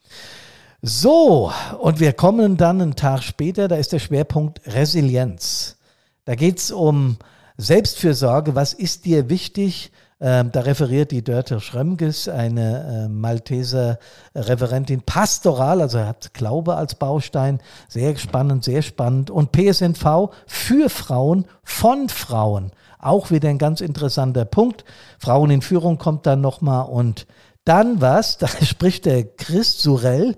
So, 0.81 1.52
und 1.81 2.00
wir 2.00 2.12
kommen 2.12 2.57
dann 2.57 2.81
einen 2.81 2.96
Tag 2.96 3.22
später, 3.22 3.68
da 3.68 3.76
ist 3.76 3.92
der 3.92 3.98
Schwerpunkt 3.98 4.61
Resilienz. 4.66 5.76
Da 6.24 6.35
geht 6.35 6.59
es 6.59 6.70
um 6.70 7.18
Selbstfürsorge. 7.57 8.55
Was 8.55 8.72
ist 8.72 9.05
dir 9.05 9.29
wichtig? 9.29 9.90
Ähm, 10.18 10.50
da 10.50 10.61
referiert 10.61 11.11
die 11.11 11.22
Dörte 11.22 11.61
Schrömges, 11.61 12.26
eine 12.26 13.05
äh, 13.05 13.09
Malteser 13.09 13.98
Referentin, 14.35 15.02
pastoral, 15.02 15.83
also 15.83 15.98
hat 16.00 16.33
Glaube 16.33 16.76
als 16.76 16.94
Baustein. 16.94 17.61
Sehr 17.88 18.16
spannend, 18.16 18.64
sehr 18.64 18.81
spannend. 18.81 19.31
Und 19.31 19.52
PSNV 19.52 20.31
für 20.46 20.88
Frauen, 20.88 21.44
von 21.62 22.09
Frauen. 22.09 22.72
Auch 22.98 23.31
wieder 23.31 23.50
ein 23.50 23.59
ganz 23.59 23.83
interessanter 23.83 24.46
Punkt. 24.46 24.85
Frauen 25.18 25.50
in 25.50 25.61
Führung 25.61 25.98
kommt 25.98 26.24
dann 26.24 26.40
nochmal. 26.40 26.87
Und 26.87 27.26
dann 27.66 28.00
was, 28.00 28.38
da 28.38 28.48
spricht 28.48 29.05
der 29.05 29.24
Chris 29.24 29.83
Surell, 29.83 30.37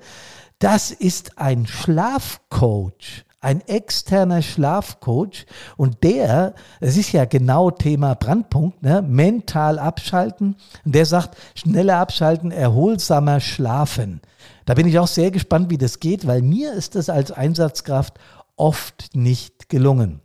das 0.58 0.90
ist 0.90 1.38
ein 1.38 1.68
Schlafcoach 1.68 3.27
ein 3.40 3.60
externer 3.68 4.42
Schlafcoach 4.42 5.46
und 5.76 6.02
der, 6.02 6.54
es 6.80 6.96
ist 6.96 7.12
ja 7.12 7.24
genau 7.24 7.70
Thema 7.70 8.14
Brandpunkt, 8.14 8.82
ne, 8.82 9.00
mental 9.02 9.78
abschalten. 9.78 10.56
Und 10.84 10.94
der 10.94 11.06
sagt, 11.06 11.36
schneller 11.54 11.98
abschalten, 11.98 12.50
erholsamer 12.50 13.40
schlafen. 13.40 14.20
Da 14.64 14.74
bin 14.74 14.88
ich 14.88 14.98
auch 14.98 15.06
sehr 15.06 15.30
gespannt, 15.30 15.70
wie 15.70 15.78
das 15.78 16.00
geht, 16.00 16.26
weil 16.26 16.42
mir 16.42 16.72
ist 16.72 16.94
das 16.94 17.08
als 17.08 17.30
Einsatzkraft 17.30 18.18
oft 18.56 19.10
nicht 19.14 19.68
gelungen. 19.68 20.20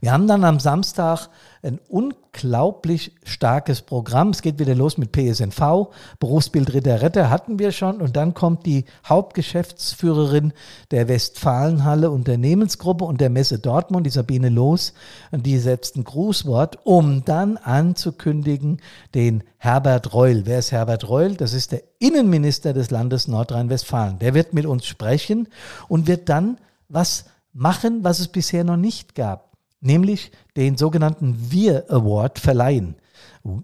Wir 0.00 0.12
haben 0.12 0.26
dann 0.26 0.44
am 0.44 0.60
Samstag 0.60 1.28
ein 1.62 1.80
unglaublich 1.88 3.12
starkes 3.24 3.82
Programm. 3.82 4.30
Es 4.30 4.42
geht 4.42 4.58
wieder 4.58 4.74
los 4.74 4.98
mit 4.98 5.12
PSNV, 5.12 5.88
Berufsbild 6.20 6.72
Ritter 6.72 7.02
Retter 7.02 7.30
hatten 7.30 7.58
wir 7.58 7.72
schon 7.72 8.00
und 8.00 8.16
dann 8.16 8.34
kommt 8.34 8.66
die 8.66 8.84
Hauptgeschäftsführerin 9.06 10.52
der 10.90 11.08
Westfalenhalle 11.08 12.10
Unternehmensgruppe 12.10 13.04
und 13.04 13.20
der 13.20 13.30
Messe 13.30 13.58
Dortmund, 13.58 14.06
die 14.06 14.10
Sabine 14.10 14.48
Los, 14.48 14.94
und 15.30 15.46
die 15.46 15.58
setzt 15.58 15.96
ein 15.96 16.04
Grußwort, 16.04 16.78
um 16.84 17.24
dann 17.24 17.56
anzukündigen 17.56 18.80
den 19.14 19.42
Herbert 19.58 20.14
Reul. 20.14 20.42
Wer 20.44 20.60
ist 20.60 20.72
Herbert 20.72 21.08
Reul? 21.08 21.34
Das 21.34 21.52
ist 21.52 21.72
der 21.72 21.82
Innenminister 21.98 22.72
des 22.72 22.90
Landes 22.90 23.26
Nordrhein-Westfalen. 23.26 24.18
Der 24.20 24.34
wird 24.34 24.54
mit 24.54 24.66
uns 24.66 24.86
sprechen 24.86 25.48
und 25.88 26.06
wird 26.06 26.28
dann 26.28 26.58
was 26.88 27.24
machen, 27.52 28.04
was 28.04 28.20
es 28.20 28.28
bisher 28.28 28.62
noch 28.62 28.76
nicht 28.76 29.14
gab 29.14 29.47
nämlich 29.80 30.32
den 30.56 30.76
sogenannten 30.76 31.50
Wir 31.50 31.90
Award 31.90 32.38
verleihen. 32.38 32.96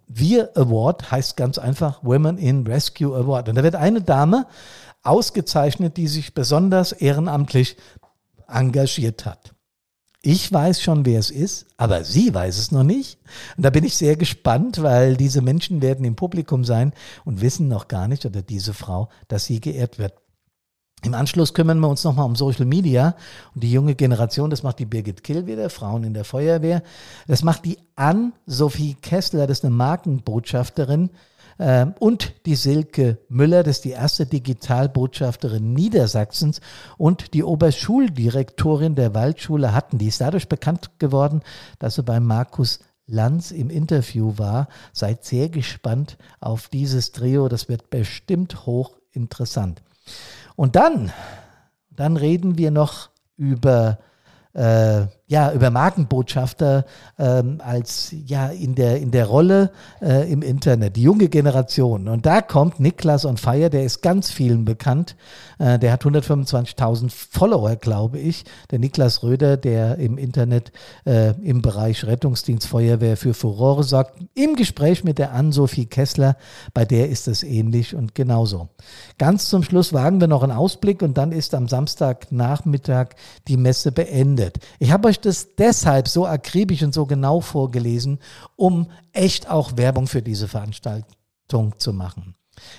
Wir 0.07 0.57
Award 0.57 1.11
heißt 1.11 1.37
ganz 1.37 1.59
einfach 1.59 2.03
Women 2.05 2.38
in 2.38 2.66
Rescue 2.66 3.14
Award. 3.14 3.48
Und 3.48 3.57
da 3.57 3.62
wird 3.62 3.74
eine 3.74 4.00
Dame 4.00 4.46
ausgezeichnet, 5.03 5.96
die 5.96 6.09
sich 6.09 6.35
besonders 6.35 6.92
ehrenamtlich 6.92 7.77
engagiert 8.48 9.27
hat. 9.27 9.55
Ich 10.27 10.50
weiß 10.50 10.81
schon, 10.81 11.05
wer 11.05 11.18
es 11.18 11.31
ist, 11.31 11.66
aber 11.77 12.03
sie 12.03 12.33
weiß 12.33 12.57
es 12.57 12.72
noch 12.72 12.83
nicht. 12.83 13.18
Und 13.59 13.64
da 13.66 13.68
bin 13.68 13.85
ich 13.85 13.94
sehr 13.94 14.16
gespannt, 14.16 14.83
weil 14.83 15.18
diese 15.18 15.42
Menschen 15.42 15.83
werden 15.83 16.07
im 16.07 16.16
Publikum 16.16 16.64
sein 16.64 16.94
und 17.27 17.42
wissen 17.42 17.68
noch 17.68 17.88
gar 17.88 18.09
nicht, 18.09 18.24
oder 18.24 18.40
diese 18.40 18.72
Frau, 18.72 19.11
dass 19.29 19.44
sie 19.44 19.61
geehrt 19.61 19.98
wird. 19.98 20.14
Im 21.04 21.12
Anschluss 21.12 21.52
kümmern 21.52 21.80
wir 21.80 21.88
uns 21.88 22.02
nochmal 22.02 22.24
um 22.24 22.34
Social 22.34 22.64
Media 22.64 23.14
und 23.54 23.62
die 23.62 23.70
junge 23.70 23.94
Generation, 23.94 24.48
das 24.48 24.62
macht 24.62 24.78
die 24.78 24.86
Birgit 24.86 25.22
Kill 25.22 25.46
wieder, 25.46 25.68
Frauen 25.68 26.02
in 26.02 26.14
der 26.14 26.24
Feuerwehr. 26.24 26.82
Das 27.26 27.42
macht 27.42 27.66
die 27.66 27.78
Ann-Sophie 27.94 28.96
Kessler, 29.02 29.46
das 29.46 29.58
ist 29.58 29.64
eine 29.64 29.74
Markenbotschafterin. 29.74 31.10
Ähm, 31.58 31.94
und 32.00 32.32
die 32.46 32.56
Silke 32.56 33.18
Müller, 33.28 33.62
das 33.62 33.76
ist 33.76 33.84
die 33.84 33.90
erste 33.90 34.24
Digitalbotschafterin 34.24 35.74
Niedersachsens 35.74 36.62
und 36.96 37.34
die 37.34 37.44
Oberschuldirektorin 37.44 38.94
der 38.94 39.14
Waldschule 39.14 39.74
Hatten. 39.74 39.98
Die 39.98 40.08
ist 40.08 40.22
dadurch 40.22 40.48
bekannt 40.48 40.98
geworden, 40.98 41.42
dass 41.78 41.96
sie 41.96 42.02
bei 42.02 42.18
Markus 42.18 42.80
Lanz 43.06 43.50
im 43.50 43.68
Interview 43.68 44.38
war. 44.38 44.68
Seid 44.94 45.24
sehr 45.24 45.50
gespannt 45.50 46.16
auf 46.40 46.68
dieses 46.68 47.12
Trio, 47.12 47.48
das 47.48 47.68
wird 47.68 47.90
bestimmt 47.90 48.64
hochinteressant. 48.64 49.82
Und 50.56 50.76
dann, 50.76 51.12
dann 51.90 52.16
reden 52.16 52.58
wir 52.58 52.70
noch 52.70 53.10
über 53.36 53.98
äh, 54.52 55.06
ja, 55.26 55.52
über 55.52 55.70
Markenbotschafter 55.70 56.84
ähm, 57.18 57.60
als 57.64 58.14
ja 58.26 58.48
in 58.48 58.74
der, 58.74 59.00
in 59.00 59.10
der 59.10 59.24
Rolle 59.24 59.70
äh, 60.02 60.30
im 60.30 60.42
Internet, 60.42 60.96
die 60.96 61.02
junge 61.02 61.28
Generation. 61.28 62.08
Und 62.08 62.26
da 62.26 62.42
kommt 62.42 62.78
Niklas 62.78 63.24
on 63.24 63.38
Fire, 63.38 63.70
der 63.70 63.84
ist 63.84 64.02
ganz 64.02 64.30
vielen 64.30 64.66
bekannt. 64.66 65.16
Äh, 65.58 65.78
der 65.78 65.92
hat 65.92 66.04
125.000 66.04 67.10
Follower, 67.10 67.76
glaube 67.76 68.18
ich. 68.18 68.44
Der 68.70 68.78
Niklas 68.78 69.22
Röder, 69.22 69.56
der 69.56 69.96
im 69.96 70.18
Internet 70.18 70.72
äh, 71.06 71.30
im 71.42 71.62
Bereich 71.62 72.04
Rettungsdienst 72.04 72.66
Feuerwehr 72.66 73.16
für 73.16 73.32
Furore 73.32 73.82
sorgt. 73.82 74.18
Im 74.34 74.56
Gespräch 74.56 75.04
mit 75.04 75.18
der 75.18 75.32
Ann-Sophie 75.32 75.87
Kessler, 75.87 76.37
bei 76.74 76.84
der 76.84 77.08
ist 77.08 77.28
es 77.28 77.42
ähnlich 77.42 77.94
und 77.94 78.14
genauso. 78.14 78.68
Ganz 79.16 79.48
zum 79.48 79.62
Schluss 79.62 79.94
wagen 79.94 80.20
wir 80.20 80.28
noch 80.28 80.42
einen 80.42 80.52
Ausblick 80.52 81.00
und 81.00 81.16
dann 81.16 81.32
ist 81.32 81.54
am 81.54 81.66
Samstagnachmittag 81.66 83.08
die 83.48 83.56
Messe 83.56 83.90
beendet. 83.90 84.58
Ich 84.78 84.92
habe 84.92 85.08
euch 85.08 85.13
euch 85.14 85.20
das 85.20 85.55
deshalb 85.57 86.09
so 86.09 86.27
akribisch 86.27 86.83
und 86.83 86.92
so 86.92 87.07
genau 87.07 87.40
vorgelesen, 87.40 88.18
um 88.57 88.90
echt 89.12 89.48
auch 89.48 89.77
Werbung 89.77 90.07
für 90.07 90.22
diese 90.22 90.48
Veranstaltung 90.48 91.79
zu 91.79 91.92
machen. 91.92 92.35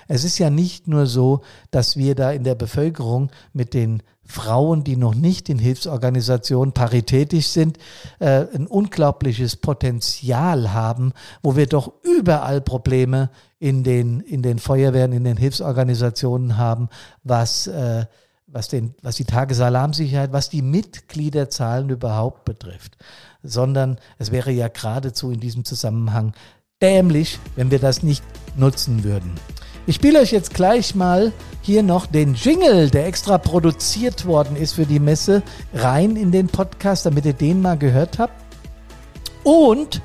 Es 0.07 0.23
ist 0.23 0.37
ja 0.37 0.49
nicht 0.49 0.87
nur 0.87 1.05
so, 1.05 1.41
dass 1.71 1.97
wir 1.97 2.15
da 2.15 2.31
in 2.31 2.43
der 2.43 2.55
Bevölkerung 2.55 3.29
mit 3.53 3.73
den 3.73 4.03
Frauen, 4.23 4.83
die 4.83 4.95
noch 4.95 5.13
nicht 5.13 5.49
in 5.49 5.59
Hilfsorganisationen 5.59 6.73
paritätisch 6.73 7.47
sind, 7.47 7.77
äh, 8.19 8.45
ein 8.53 8.67
unglaubliches 8.67 9.57
Potenzial 9.57 10.73
haben, 10.73 11.11
wo 11.43 11.55
wir 11.55 11.67
doch 11.67 11.91
überall 12.03 12.61
Probleme 12.61 13.29
in 13.59 13.83
den, 13.83 14.21
in 14.21 14.41
den 14.41 14.59
Feuerwehren, 14.59 15.11
in 15.11 15.25
den 15.25 15.37
Hilfsorganisationen 15.37 16.57
haben, 16.57 16.89
was 17.23 17.67
äh, 17.67 18.05
was, 18.47 18.67
den, 18.67 18.95
was 19.01 19.15
die 19.15 19.25
Tagesalarmsicherheit, 19.25 20.31
was 20.31 20.49
die 20.49 20.61
Mitgliederzahlen 20.61 21.89
überhaupt 21.89 22.45
betrifft, 22.45 22.97
sondern 23.43 23.97
es 24.17 24.31
wäre 24.31 24.51
ja 24.51 24.67
geradezu 24.67 25.31
in 25.31 25.39
diesem 25.39 25.65
Zusammenhang 25.65 26.33
dämlich, 26.81 27.39
wenn 27.55 27.71
wir 27.71 27.79
das 27.79 28.03
nicht 28.03 28.23
nutzen 28.55 29.03
würden. 29.03 29.31
Ich 29.87 29.95
spiele 29.95 30.19
euch 30.19 30.31
jetzt 30.31 30.53
gleich 30.53 30.95
mal 30.95 31.31
hier 31.61 31.83
noch 31.83 32.07
den 32.07 32.33
Jingle, 32.33 32.89
der 32.89 33.05
extra 33.05 33.37
produziert 33.37 34.25
worden 34.25 34.55
ist 34.55 34.73
für 34.73 34.85
die 34.85 34.99
Messe, 34.99 35.43
rein 35.73 36.15
in 36.15 36.31
den 36.31 36.47
Podcast, 36.47 37.05
damit 37.05 37.25
ihr 37.25 37.33
den 37.33 37.61
mal 37.61 37.77
gehört 37.77 38.17
habt. 38.17 38.33
Und 39.43 40.01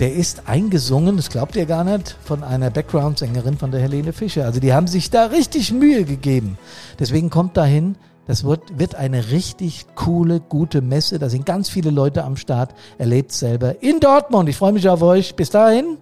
der 0.00 0.14
ist 0.14 0.48
eingesungen, 0.48 1.16
das 1.16 1.30
glaubt 1.30 1.56
ihr 1.56 1.66
gar 1.66 1.84
nicht, 1.84 2.16
von 2.24 2.42
einer 2.42 2.70
Background-Sängerin 2.70 3.58
von 3.58 3.70
der 3.70 3.80
Helene 3.80 4.12
Fischer. 4.12 4.44
Also 4.44 4.60
die 4.60 4.72
haben 4.72 4.86
sich 4.86 5.10
da 5.10 5.26
richtig 5.26 5.72
Mühe 5.72 6.04
gegeben. 6.04 6.58
Deswegen 6.98 7.30
kommt 7.30 7.56
dahin, 7.56 7.96
das 8.26 8.44
wird, 8.44 8.78
wird 8.78 8.94
eine 8.94 9.30
richtig 9.30 9.86
coole, 9.94 10.40
gute 10.40 10.80
Messe. 10.80 11.18
Da 11.18 11.28
sind 11.28 11.44
ganz 11.44 11.68
viele 11.68 11.90
Leute 11.90 12.24
am 12.24 12.36
Start. 12.36 12.74
Erlebt 12.98 13.32
selber 13.32 13.82
in 13.82 14.00
Dortmund. 14.00 14.48
Ich 14.48 14.56
freue 14.56 14.72
mich 14.72 14.88
auf 14.88 15.02
euch. 15.02 15.36
Bis 15.36 15.50
dahin. 15.50 15.98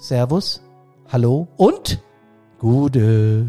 Servus. 0.00 0.62
Hallo 1.10 1.48
und 1.56 2.00
Gute. 2.58 3.46